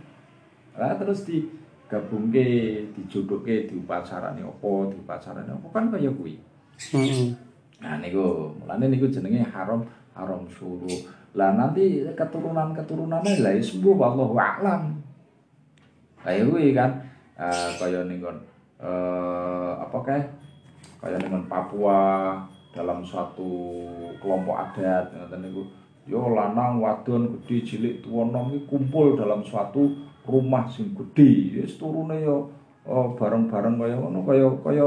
lah 0.75 0.95
terus 0.99 1.27
di 1.27 1.47
gabungke 1.89 2.45
dijodohke 2.93 3.65
diupacarane 3.65 4.45
apa 4.45 4.71
diupacarane 4.93 5.49
apa 5.49 5.67
kan 5.73 5.89
kaya 5.89 6.13
kuwi 6.13 6.37
hmm. 6.93 7.33
nah 7.81 7.97
niku 8.03 8.53
mulane 8.61 8.93
niku 8.93 9.09
jenenge 9.09 9.41
haram 9.49 9.87
haram 10.13 10.45
suruh 10.53 11.18
lah 11.37 11.53
nanti 11.53 12.07
keturunan-keturunannya 12.17 13.35
lah 13.45 13.53
ya 13.53 13.63
sembuh 13.63 13.95
wallahu 13.95 14.35
a'lam. 14.37 14.97
Kaya 16.19 16.45
kuwi 16.49 16.73
kan 16.73 16.99
uh, 17.37 17.71
kaya 17.77 18.05
ning 18.09 18.25
uh, 18.25 19.73
apa 19.79 19.99
kae 20.05 20.23
kaya 20.99 21.17
ning 21.21 21.45
Papua 21.47 22.35
dalam 22.73 23.05
suatu 23.05 23.85
kelompok 24.23 24.57
adat 24.57 25.13
ngoten 25.13 25.41
niku. 25.45 25.63
Yo 26.09 26.33
lanang 26.33 26.81
wadon 26.81 27.37
gede 27.37 27.69
cilik 27.69 28.01
tuwa 28.01 28.33
nom 28.33 28.57
kumpul 28.65 29.13
dalam 29.13 29.45
suatu 29.45 29.93
rumah 30.25 30.65
sing 30.65 30.97
gede. 30.97 31.61
Wis 31.61 31.77
turune 31.77 32.17
yo 32.25 32.49
oh, 32.89 33.13
bareng-bareng 33.13 33.77
kaya 33.77 33.97
ngono 34.01 34.25
kaya 34.25 34.49
kaya 34.65 34.87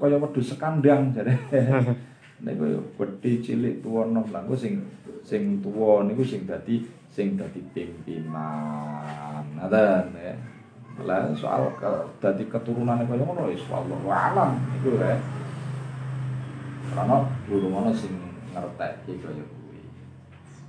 kaya 0.00 0.16
wedhus 0.16 0.56
sekandang 0.56 1.12
jare 1.12 1.36
niku 2.42 2.64
yo 2.66 2.80
gede 2.98 3.38
cilik 3.42 3.82
tuwa 3.82 4.06
nom 4.10 4.26
lha 4.30 4.42
sing 4.58 4.82
sing 5.22 5.62
tuwa 5.62 6.02
niku 6.06 6.26
sing 6.26 6.42
dadi 6.46 6.82
sing 7.06 7.38
dadi 7.38 7.62
pimpinan 7.70 9.46
ngoten 9.58 10.10
ya 10.18 10.34
lah 11.00 11.32
soal 11.32 11.72
ke 11.80 11.88
dadi 12.20 12.44
keturunane 12.52 13.08
kaya 13.08 13.24
ngono 13.24 13.48
wis 13.48 13.64
wallahu 13.72 14.12
alam 14.12 14.60
iku 14.76 15.00
ya. 15.00 15.16
Karena 16.92 17.24
guru 17.48 17.72
mana 17.72 17.88
sing 17.96 18.12
ngerteki 18.52 19.24
kaya 19.24 19.40
kuwi. 19.40 19.80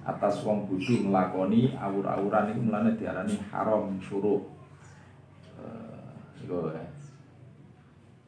Atas 0.07 0.47
wong 0.47 0.71
bodho 0.71 0.95
nglakoni 0.95 1.75
awur-awuran 1.75 2.55
iku 2.55 2.61
mulane 2.63 2.95
diarani 2.95 3.35
haram 3.51 3.99
suruh. 3.99 4.39
Uh, 5.59 6.39
iku 6.39 6.71
ya. 6.71 6.87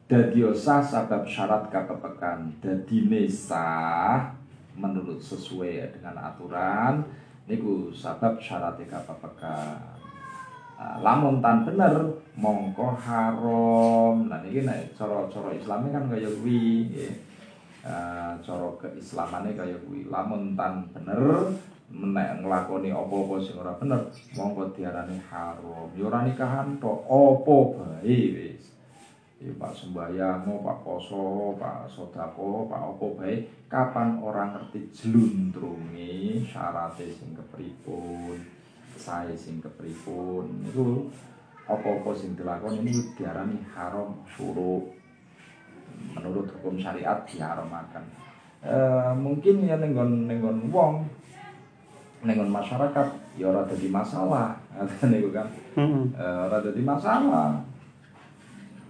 Dadi 0.06 0.38
sah 0.54 0.78
sebab 0.78 1.26
syarat 1.26 1.66
kakepekan. 1.66 2.46
Dadi 2.62 3.26
sah 3.26 4.30
menurut 4.78 5.18
sesuai 5.18 5.98
dengan 5.98 6.14
aturan 6.30 7.02
niku 7.50 7.90
sebab 7.90 8.38
syarat 8.38 8.78
kakepekan. 8.86 9.98
Ah, 10.78 11.00
lamun 11.02 11.42
tan 11.42 11.66
bener 11.66 12.22
mongko 12.38 12.94
haram. 12.94 14.30
Nah 14.30 14.46
ini 14.46 14.62
nek 14.62 14.94
cara-cara 14.94 15.50
islami 15.58 15.90
kan 15.90 16.06
kaya 16.06 16.30
kuwi 16.30 16.86
nggih. 16.86 17.14
Uh, 17.86 18.34
cara 18.44 18.68
keislamannya 18.78 19.58
kaya 19.58 19.74
kuwi. 19.90 20.06
Lamun 20.06 20.54
tan 20.54 20.86
bener 20.94 21.50
nek 21.90 22.46
nglakoni 22.46 22.94
apa-apa 22.94 23.42
sing 23.42 23.58
ora 23.58 23.74
bener 23.74 24.06
mongko 24.38 24.70
diarani 24.70 25.18
haram. 25.26 25.90
Ya 25.98 26.06
ora 26.06 26.22
nikahan 26.22 26.78
tok 26.78 27.02
apa 27.10 27.56
bae 27.74 28.54
Ya, 29.36 29.52
Pak 29.52 29.68
sembayang, 29.76 30.48
Pak 30.48 30.78
poso, 30.80 31.52
Pak 31.60 31.84
sodako, 31.92 32.64
Pak 32.72 32.96
opo 32.96 33.20
bae 33.20 33.44
kapan 33.68 34.16
orang 34.24 34.56
ngerti 34.56 34.88
jeluntrunge 34.96 36.40
syaratnya 36.40 37.04
sing 37.12 37.36
kepripun 37.36 38.40
saya 38.96 39.36
sing 39.36 39.60
kepripun? 39.60 40.64
Itu 40.64 41.12
apa-apa 41.68 42.16
sing 42.16 42.32
dilakoni 42.32 42.80
ini 42.80 43.12
diarani 43.12 43.60
haram 43.76 44.16
suruh 44.24 44.80
menurut 46.16 46.48
hukum 46.56 46.80
syariat 46.80 47.20
diharamakan 47.28 48.04
e, 48.64 48.76
mungkin 49.20 49.68
ya 49.68 49.76
nenggon 49.76 50.28
nenggon 50.28 50.72
wong 50.72 51.04
nenggon 52.24 52.48
masyarakat 52.48 53.36
ya 53.36 53.52
ora 53.52 53.68
dadi 53.68 53.92
masalah. 53.92 54.56
Kan 54.96 55.12
niku 55.12 55.28
kan? 55.28 55.44
E, 56.16 56.24
ora 56.24 56.56
dadi 56.64 56.80
masalah 56.80 57.75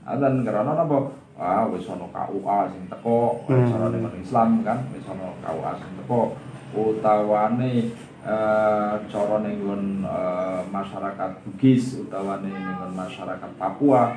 dan 0.07 0.47
karena 0.47 0.73
apa? 0.79 0.99
Ah 1.37 1.67
wis 1.69 1.85
ana 1.91 2.07
KUA 2.09 2.59
sing 2.73 2.87
teko 2.87 3.43
cara 3.45 3.91
dengan 3.91 4.15
Islam 4.15 4.63
kan? 4.63 4.87
Wis 4.95 5.05
ana 5.11 5.35
KUA 5.43 5.71
sing 5.83 5.91
teko. 5.99 6.39
Utawane 6.77 7.91
uh, 8.23 8.95
cara 9.11 9.37
ning 9.43 9.59
uh, 10.07 10.63
masyarakat 10.71 11.31
Bugis 11.43 11.99
utawa 12.07 12.39
ning 12.41 12.55
masyarakat 12.95 13.51
Papua. 13.59 14.15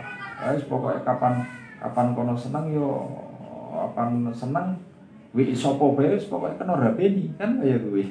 Wis 0.53 0.63
pokoknya 0.69 1.01
kapan 1.01 1.43
kapan 1.81 2.07
kono 2.13 2.37
seneng 2.37 2.69
yo 2.69 3.09
kapan 3.73 4.29
seneng 4.31 4.77
wi 5.33 5.51
sapa 5.51 5.83
bae 5.97 6.15
wis 6.15 6.29
pokoke 6.29 6.55
kena 6.55 6.77
rabeni 6.77 7.33
kan? 7.35 7.57
Kaya 7.59 7.81
gue 7.81 8.05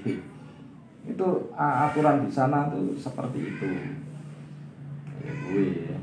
itu 1.09 1.29
aturan 1.57 2.27
di 2.27 2.31
sana 2.35 2.69
tuh 2.69 2.93
seperti 2.99 3.39
itu. 3.57 3.69
Ya 5.25 5.98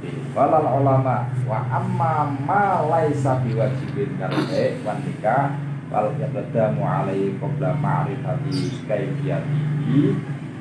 gue 0.00 0.12
walal 0.32 0.80
ulama 0.80 1.28
wa 1.44 1.58
amma 1.68 2.32
ma 2.40 2.88
laisa 2.88 3.44
biwajibin. 3.44 4.16
Karena 4.16 4.40
wan 4.80 4.98
nikah 5.04 5.60
wal 5.92 6.08
yaqdamu 6.16 6.80
alaihi 6.80 7.36
qabla 7.36 7.76
ma'rifati 7.76 8.86
kaifiyatihi 8.88 10.00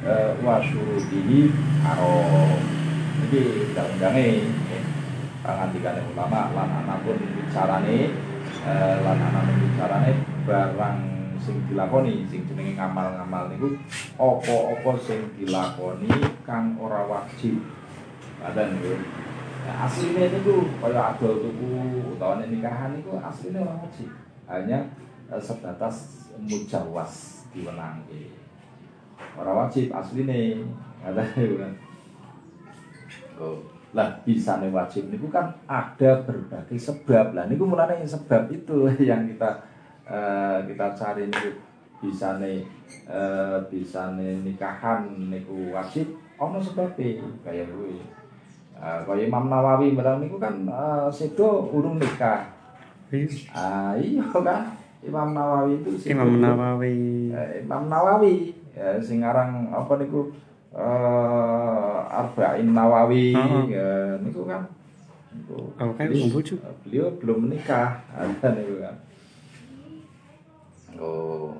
eh, 0.04 0.32
wa 0.44 0.60
syurutihi 0.60 1.54
haram. 1.86 2.60
Jadi 3.20 3.40
undang-undangnya 3.72 4.26
pangandikane 5.40 6.02
ulama 6.12 6.52
lan 6.52 6.70
anapun 6.84 7.16
bicarane 7.20 8.12
eh, 8.68 8.96
lan 9.06 9.18
anapun 9.22 9.56
bicarane 9.64 10.12
barang 10.44 11.00
sing 11.40 11.56
dilakoni 11.72 12.28
sing 12.28 12.44
jenenge 12.52 12.76
ngamal-ngamal 12.76 13.48
niku 13.48 13.72
apa-apa 14.20 14.92
sing 15.00 15.32
dilakoni 15.40 16.12
kang 16.44 16.76
ora 16.76 17.08
wajib. 17.08 17.64
Ada 18.40 18.72
niku 18.72 18.98
nah, 19.70 19.86
aslinya 19.86 20.34
niku 20.34 20.66
kaya 20.82 21.14
adol 21.14 21.38
tuku 21.46 21.70
utawa 22.18 22.42
nikahan 22.42 22.98
niku 22.98 23.22
aslinya 23.22 23.62
ora 23.62 23.86
wajib 23.86 24.10
hanya 24.50 24.90
eh, 25.30 25.38
sebatas 25.38 26.26
mujawas 26.42 27.46
diwenangke 27.54 28.34
ora 29.38 29.52
wajib 29.54 29.94
aslinya 29.94 30.66
ada 31.06 31.22
niku 31.38 31.62
kan 31.62 31.74
Oh. 33.40 33.64
Lah 33.96 34.22
bisa 34.22 34.62
nih 34.62 34.70
wajib 34.70 35.10
ini 35.10 35.32
kan 35.34 35.50
ada 35.66 36.22
berbagai 36.22 36.78
sebab 36.78 37.34
lah. 37.34 37.50
Ini 37.50 37.58
mulanya 37.58 38.06
sebab 38.06 38.52
itu 38.54 38.86
yang 39.10 39.26
kita 39.26 39.50
uh, 40.06 40.62
kita 40.68 40.94
cari 40.94 41.26
ini 41.26 41.58
bisa 41.98 42.38
nih 42.38 42.62
uh, 43.10 43.58
bisa 43.66 44.14
nih 44.14 44.46
nikahan 44.46 45.10
niku 45.32 45.74
wajib. 45.74 46.06
Ono 46.38 46.62
sebabnya 46.62 47.18
kayak 47.42 47.74
gue. 47.74 47.98
Uh, 48.80 49.00
kayak 49.04 49.28
Imam 49.28 49.46
Nawawi 49.46 49.92
bilang 49.92 50.20
niku 50.20 50.40
kan 50.40 50.56
uh, 50.66 51.12
sedo 51.12 51.68
urung 51.68 52.00
nikah. 52.00 52.48
Ah 53.52 53.92
iya 53.94 54.24
kan. 54.24 54.72
Imam 55.00 55.32
Nawawi 55.32 55.80
itu 55.80 55.90
Imam 56.08 56.40
Nawawi. 56.40 56.96
Uh, 57.30 57.50
Imam 57.60 57.84
Nawawi. 57.88 58.56
Ya 58.72 58.96
sing 59.00 59.20
aran 59.20 59.68
apa 59.70 60.00
niku? 60.00 60.32
Uh, 60.72 62.00
Arba'in 62.08 62.72
Nawawi. 62.72 63.36
Heeh. 63.36 63.64
ya 63.70 63.90
niku 64.18 64.44
kan? 64.44 64.64
Niku 65.30 65.76
Oh, 65.76 65.92
kayak 65.94 66.10
beliau- 66.10 66.32
beliau 66.82 67.08
belum 67.20 67.38
menikah. 67.46 68.00
Ada 68.16 68.48
niku 68.56 68.80
kan? 68.80 68.96
Oh 70.96 71.56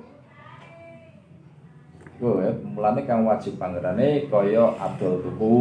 Oh 2.20 2.36
ya, 2.36 2.52
mulane 2.52 3.08
kang 3.08 3.24
wajib 3.24 3.56
panggerane 3.56 4.28
kaya 4.28 4.76
adol 4.76 5.24
tuku. 5.24 5.56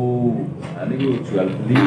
Nah 0.76 0.84
niku 0.92 1.24
jual 1.24 1.48
beli. 1.48 1.80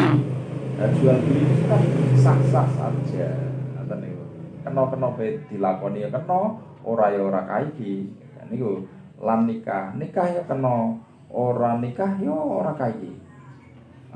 Nah, 0.80 0.88
jual 0.96 1.16
beli 1.28 1.44
itu 1.44 1.64
kan 1.68 1.82
sah-sah 2.16 2.66
saja. 2.72 3.52
Ngoten 3.76 3.98
niku. 4.00 4.24
Kena-kena 4.64 5.12
bae 5.12 5.36
dilakoni 5.52 6.00
ya 6.00 6.08
kena, 6.08 6.56
ora 6.88 7.12
ya 7.12 7.20
ora 7.20 7.44
kaiki. 7.44 8.16
Nah, 8.40 8.44
niku 8.48 8.88
lan 9.20 9.44
nikah, 9.44 9.92
nikah 9.92 10.24
ya 10.32 10.42
kena, 10.48 10.96
ora 11.28 11.76
nikah 11.76 12.16
ya 12.16 12.32
ora 12.32 12.72
kaiki. 12.72 13.12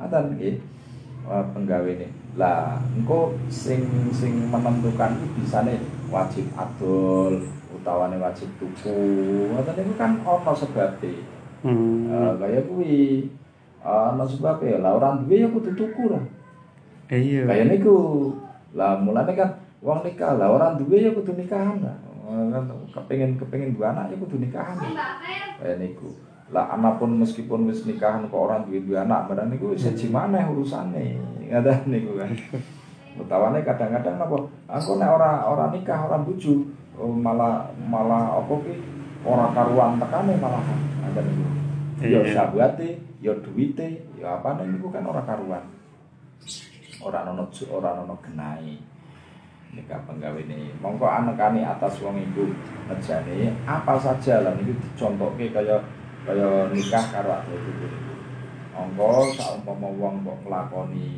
Ngoten 0.00 0.40
nggih. 0.40 0.57
Wah, 1.26 1.42
penggawe 1.52 1.90
ini. 1.90 2.07
Lah, 2.38 2.78
engko 2.94 3.34
sing 3.50 3.82
sing 4.14 4.46
menentukan 4.46 5.18
itu 5.18 5.26
bisane 5.42 5.82
wajib 6.07 6.46
adol, 6.54 7.42
utawane 7.87 8.18
wajib 8.18 8.51
tuku. 8.59 8.99
Ngoten 9.55 9.74
niku 9.78 9.93
kan 9.95 10.18
ana 10.26 10.53
sebabe. 10.59 11.22
Hmm. 11.62 12.11
Eh, 12.11 12.32
kaya 12.43 12.61
kuwi 12.66 12.95
ana 13.87 14.26
sebabe. 14.26 14.82
Lah 14.82 14.99
ora 14.99 15.14
duwe 15.22 15.47
ya 15.47 15.49
kudu 15.55 15.70
tuku 15.78 16.11
lah. 16.11 16.24
Iya. 17.07 17.47
Kaya 17.47 17.70
niku. 17.70 17.95
Lah 18.74 18.99
mulane 18.99 19.39
kan 19.39 19.55
wong 19.78 20.03
nikah 20.03 20.34
lah 20.34 20.51
ora 20.51 20.74
duwe 20.74 20.99
ya 20.99 21.14
kudu 21.14 21.39
nikahan 21.39 21.78
lah. 21.78 21.95
Eh, 22.26 22.59
kepengin 22.91 23.39
kepengin 23.39 23.78
dua 23.78 23.95
anak 23.95 24.11
ya 24.11 24.18
kudu 24.18 24.43
nikahan. 24.43 24.82
Kaya 25.62 25.78
niku. 25.78 26.11
Lah 26.51 26.74
anakpun 26.74 27.22
meskipun 27.22 27.70
wis 27.70 27.87
nikahan 27.87 28.26
kok 28.26 28.34
orang 28.34 28.66
duwe 28.66 28.82
dua 28.82 29.07
anak, 29.07 29.30
padahal 29.30 29.47
niku 29.47 29.70
wis 29.78 29.87
siji 29.87 30.11
maneh 30.11 30.43
urusane. 30.43 31.22
Ngaten 31.47 31.87
niku 31.87 32.18
kan. 32.18 32.34
Utawane 33.16 33.64
kadang-kadang 33.64 34.20
napa? 34.20 34.45
Aku 34.68 35.01
nek 35.01 35.09
ora 35.09 35.49
ora 35.49 35.72
nikah, 35.72 36.05
ora 36.05 36.20
bojo, 36.20 36.68
malah 37.05 37.68
malah 37.76 38.40
apa 38.40 38.55
ki 38.64 38.74
ora 39.24 39.53
karuan 39.53 40.01
tekane 40.01 40.32
malahan. 40.40 40.80
Ngaten 41.05 41.24
niku. 41.28 41.44
Ya 41.97 42.20
Iya. 42.20 42.32
sahabate, 42.36 43.01
ya 43.24 43.32
duwite, 43.40 44.05
ya 44.20 44.40
apane 44.40 44.68
niku 44.68 44.92
kan 44.92 45.05
ora 45.05 45.24
karuan. 45.24 45.64
Ora 47.01 47.24
ono 47.28 47.49
ora 47.72 47.90
ono 48.01 48.16
genahe. 48.20 48.97
nikah 49.76 50.01
penggawe 50.09 50.40
ini 50.40 50.72
mongko 50.80 51.05
anekane 51.05 51.61
atas 51.61 52.01
wong 52.01 52.16
ibu 52.16 52.49
ngejane 52.88 53.53
apa 53.68 54.01
saja 54.01 54.40
lah 54.40 54.57
niku 54.57 54.72
dicontohke 54.72 55.53
kaya 55.53 55.76
kaya 56.24 56.72
nikah 56.72 57.05
karo 57.12 57.44
tuku 57.44 57.84
niku 57.84 58.14
mongko 58.72 59.36
saumpama 59.36 59.88
wong 60.01 60.24
kok 60.24 60.38
nglakoni 60.49 61.09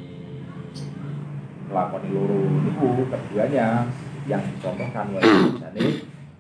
nglakoni 1.71 2.09
loro 2.11 2.41
niku 2.67 2.89
keduanya 3.07 3.87
yang 4.29 4.45
dicontohkan 4.45 5.17
wae 5.17 5.57
jane 5.57 5.85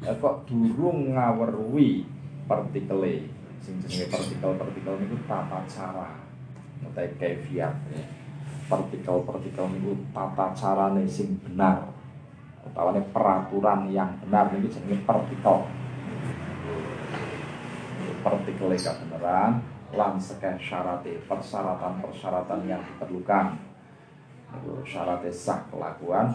eh, 0.04 0.14
kok 0.20 0.44
durung 0.44 1.16
ngaweruhi 1.16 2.04
partikele 2.44 3.32
sing 3.64 3.80
jenenge 3.82 4.06
partikel-partikel 4.12 4.94
niku 5.02 5.16
tata 5.26 5.64
cara. 5.66 6.08
Utawa 6.78 7.10
kefiat 7.18 7.74
ya. 7.90 8.02
partikel-partikel 8.70 9.66
niku 9.72 9.92
tata 10.14 10.54
carane 10.54 11.02
sing 11.08 11.40
benar. 11.42 11.90
Utawane 12.62 13.02
peraturan 13.10 13.88
yang 13.90 14.20
benar 14.22 14.52
ini 14.54 14.68
jenenge 14.70 15.02
partikel. 15.02 15.66
Partikel 18.22 18.70
kebenaran 18.76 19.64
lan 19.88 20.20
syaratnya 20.60 21.16
persyaratan-persyaratan 21.24 22.60
yang 22.68 22.82
diperlukan. 22.84 23.56
Itu 24.48 24.84
syaratnya 24.84 25.32
sah 25.32 25.64
kelakuan 25.72 26.32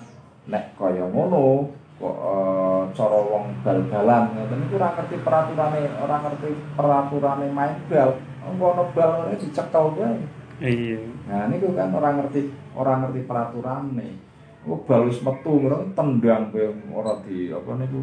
nek 0.47 0.75
kaya 0.75 1.05
ngono 1.07 1.71
kok 2.03 2.17
eh, 2.19 2.81
cara 2.91 3.19
wong 3.23 3.43
bal-balan 3.63 4.23
ngoten 4.35 4.57
niku 4.59 4.75
ora 4.75 4.89
ngerti 4.97 5.15
peraturane 5.23 5.81
ora 6.03 6.15
ngerti 6.19 6.49
peraturane 6.75 7.47
main 7.47 7.79
bal 7.87 8.11
engko 8.43 8.65
ono 8.75 8.83
bal 8.91 9.09
ngene 9.23 9.39
dicekel 9.39 9.85
wae 9.95 10.43
Iya. 10.63 11.01
Nah 11.27 11.49
niku 11.49 11.73
kan 11.73 11.89
orang 11.91 12.23
ngerti 12.23 12.47
orang 12.77 13.03
ngerti 13.03 13.21
peraturan 13.25 13.97
nih. 13.97 14.13
Gue 14.63 14.79
balus 14.85 15.19
metu 15.19 15.59
ngono 15.59 15.91
tendang 15.97 16.53
kowe 16.53 16.65
ora 16.93 17.19
di 17.25 17.51
apa 17.51 17.71
niku. 17.83 18.01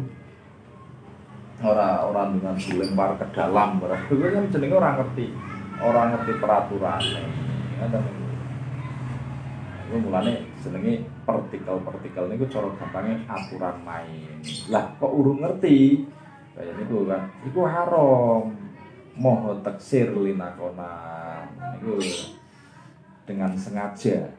Ora 1.63 2.05
ora 2.05 2.27
dengan 2.29 2.53
dilempar 2.59 3.17
ke 3.17 3.25
dalam 3.33 3.81
ora. 3.81 3.97
Gue 4.05 4.29
kan 4.29 4.51
jenenge 4.51 4.77
orang 4.77 4.99
ngerti. 4.99 5.25
Orang 5.81 6.07
ngerti 6.13 6.31
peraturan 6.37 7.01
nih. 7.01 7.25
Ngoten. 7.81 8.30
Gue 9.91 9.99
mulane 9.99 10.47
jenenge 10.63 11.03
partikel-partikel 11.27 12.31
niku 12.31 12.47
cara 12.47 12.71
gampangnya 12.79 13.27
aturan 13.27 13.75
main. 13.83 14.39
Lah 14.71 14.95
kok 14.95 15.11
urung 15.11 15.43
ngerti? 15.43 16.07
Kayak 16.55 16.79
niku 16.79 17.03
kan. 17.11 17.27
Iku 17.43 17.59
haram. 17.67 18.55
Moho 19.19 19.59
teksir 19.59 20.15
linakona. 20.15 20.95
Niku 21.75 21.99
dengan 23.27 23.51
sengaja 23.53 24.31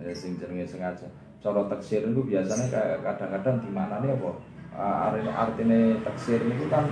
ya, 0.00 0.12
sing 0.12 0.36
jenenge 0.36 0.66
sengaja 0.66 1.06
cara 1.44 1.60
teksir 1.70 2.02
itu 2.08 2.20
biasanya 2.24 2.66
kadang-kadang 3.04 3.56
di 3.60 3.70
mana 3.70 4.00
nih 4.00 4.16
apa 4.16 4.32
Ah, 4.74 5.06
artinya 5.06 5.30
artinya 5.38 6.02
teksir 6.02 6.42
itu 6.42 6.66
kan 6.66 6.82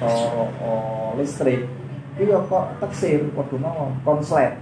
cara 0.00 0.48
oh, 0.64 1.12
listrik 1.20 1.68
itu 2.16 2.24
ya 2.24 2.40
kok 2.40 2.72
teksir 2.80 3.20
padha 3.36 3.56
mau 3.60 3.92
konslet 4.00 4.56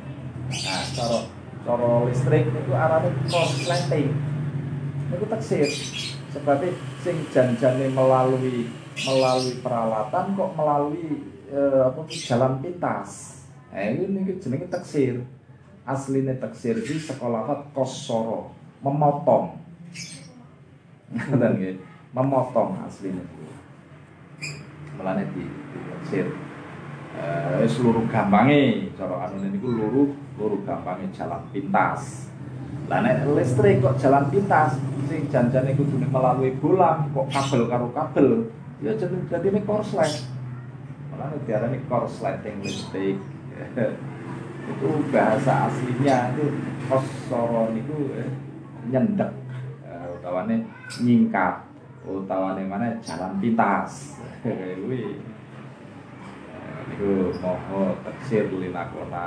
nah 0.51 0.83
cara 0.99 1.19
cara 1.67 2.07
listrik 2.07 2.47
itu 2.47 2.73
arane 2.73 3.11
konsleting 3.27 4.15
itu 5.11 5.27
teksir. 5.27 5.69
Sebabnya 6.31 6.71
sing 7.03 7.17
janjane 7.35 7.91
melalui 7.91 8.71
melalui 9.03 9.55
peralatan 9.61 10.25
kok 10.39 10.51
melalui 10.55 11.27
eh, 11.51 11.83
apa 11.83 12.01
jalan 12.07 12.63
pintas. 12.63 13.43
Nah 13.75 13.83
ini 13.93 14.39
jenenge 14.39 14.71
teksir. 14.71 15.27
Aslinya 15.87 16.35
teksir 16.43 16.83
di 16.83 16.99
sekolah 16.99 17.71
kosoro 17.71 18.51
memotong. 18.83 19.55
Dan 21.15 21.79
memotong 22.11 22.83
aslinya 22.83 23.23
melane 24.99 25.31
di, 25.31 25.47
di 25.47 25.79
teksir. 25.95 26.27
Eh 27.17 27.65
seluruh 27.71 28.05
gampangnya 28.11 28.91
cara 28.99 29.31
anu 29.31 29.47
niku 29.47 29.73
luru 29.73 30.26
luru 30.37 30.63
gampangnya 30.65 31.09
jalan 31.13 31.43
pintas. 31.51 32.33
Lah 32.87 33.03
nek 33.03 33.27
listrik 33.35 33.83
kok 33.83 33.99
jalan 33.99 34.31
pintas 34.31 34.79
sing 35.11 35.27
janjane 35.27 35.75
kudune 35.75 36.07
melalui 36.07 36.55
bolang 36.59 37.11
kok 37.11 37.27
kabel 37.31 37.67
karo 37.71 37.87
kabel 37.95 38.29
ya 38.83 38.91
jadi 38.99 39.17
jadi 39.31 39.63
korslet 39.63 40.27
malah 41.11 41.35
diarani 41.45 41.79
korsleting 41.91 42.63
listrik. 42.63 43.19
Itu 44.67 44.99
bahasa 45.15 45.71
aslinya 45.71 46.35
itu 46.35 46.51
kosoro 46.91 47.71
itu 47.71 48.19
eh, 48.19 48.27
nyendek. 48.91 49.31
Eh, 49.87 50.07
utawane 50.19 50.67
nyingkat. 51.07 51.63
Utawane 52.03 52.67
mana 52.67 52.99
jalan 52.99 53.39
pintas. 53.39 54.19
Kuwi 54.43 55.23
Eh, 56.67 56.81
niku 56.91 57.35
moho 57.43 57.95
teksir 58.03 58.51
linakona 58.51 59.25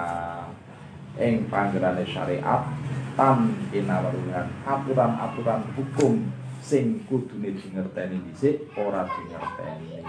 ing 1.18 1.50
panggerane 1.50 2.06
syariat 2.06 2.70
tan 3.18 3.52
kinaweruhan 3.74 4.48
aturan-aturan 4.64 5.66
hukum 5.74 6.30
sing 6.64 7.02
kudune 7.10 7.56
dingerteni 7.58 8.22
dhisik 8.30 8.70
ora 8.78 9.04
dingerteni. 9.10 10.06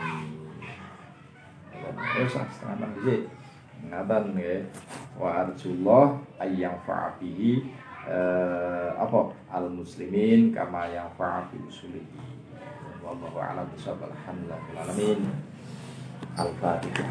Wis 2.20 2.34
enam 2.36 2.90
dhisik. 3.00 3.26
Ngaten 3.80 4.36
nggih 4.36 4.68
wa 5.16 5.40
arjullah 5.40 6.20
ayyang 6.36 6.76
fa'abihi 6.84 7.64
eh, 8.04 8.90
apa? 8.92 9.32
Al 9.48 9.72
muslimin 9.72 10.52
kama 10.52 10.92
yang 10.92 11.08
fa'abi 11.16 11.56
usulihi. 11.64 12.20
Wallahu 13.00 13.40
a'lam 13.40 13.64
bishawab. 13.72 14.12
Alhamdulillah 14.12 14.60
alamin. 14.84 15.20
Al-fatihah 16.36 17.10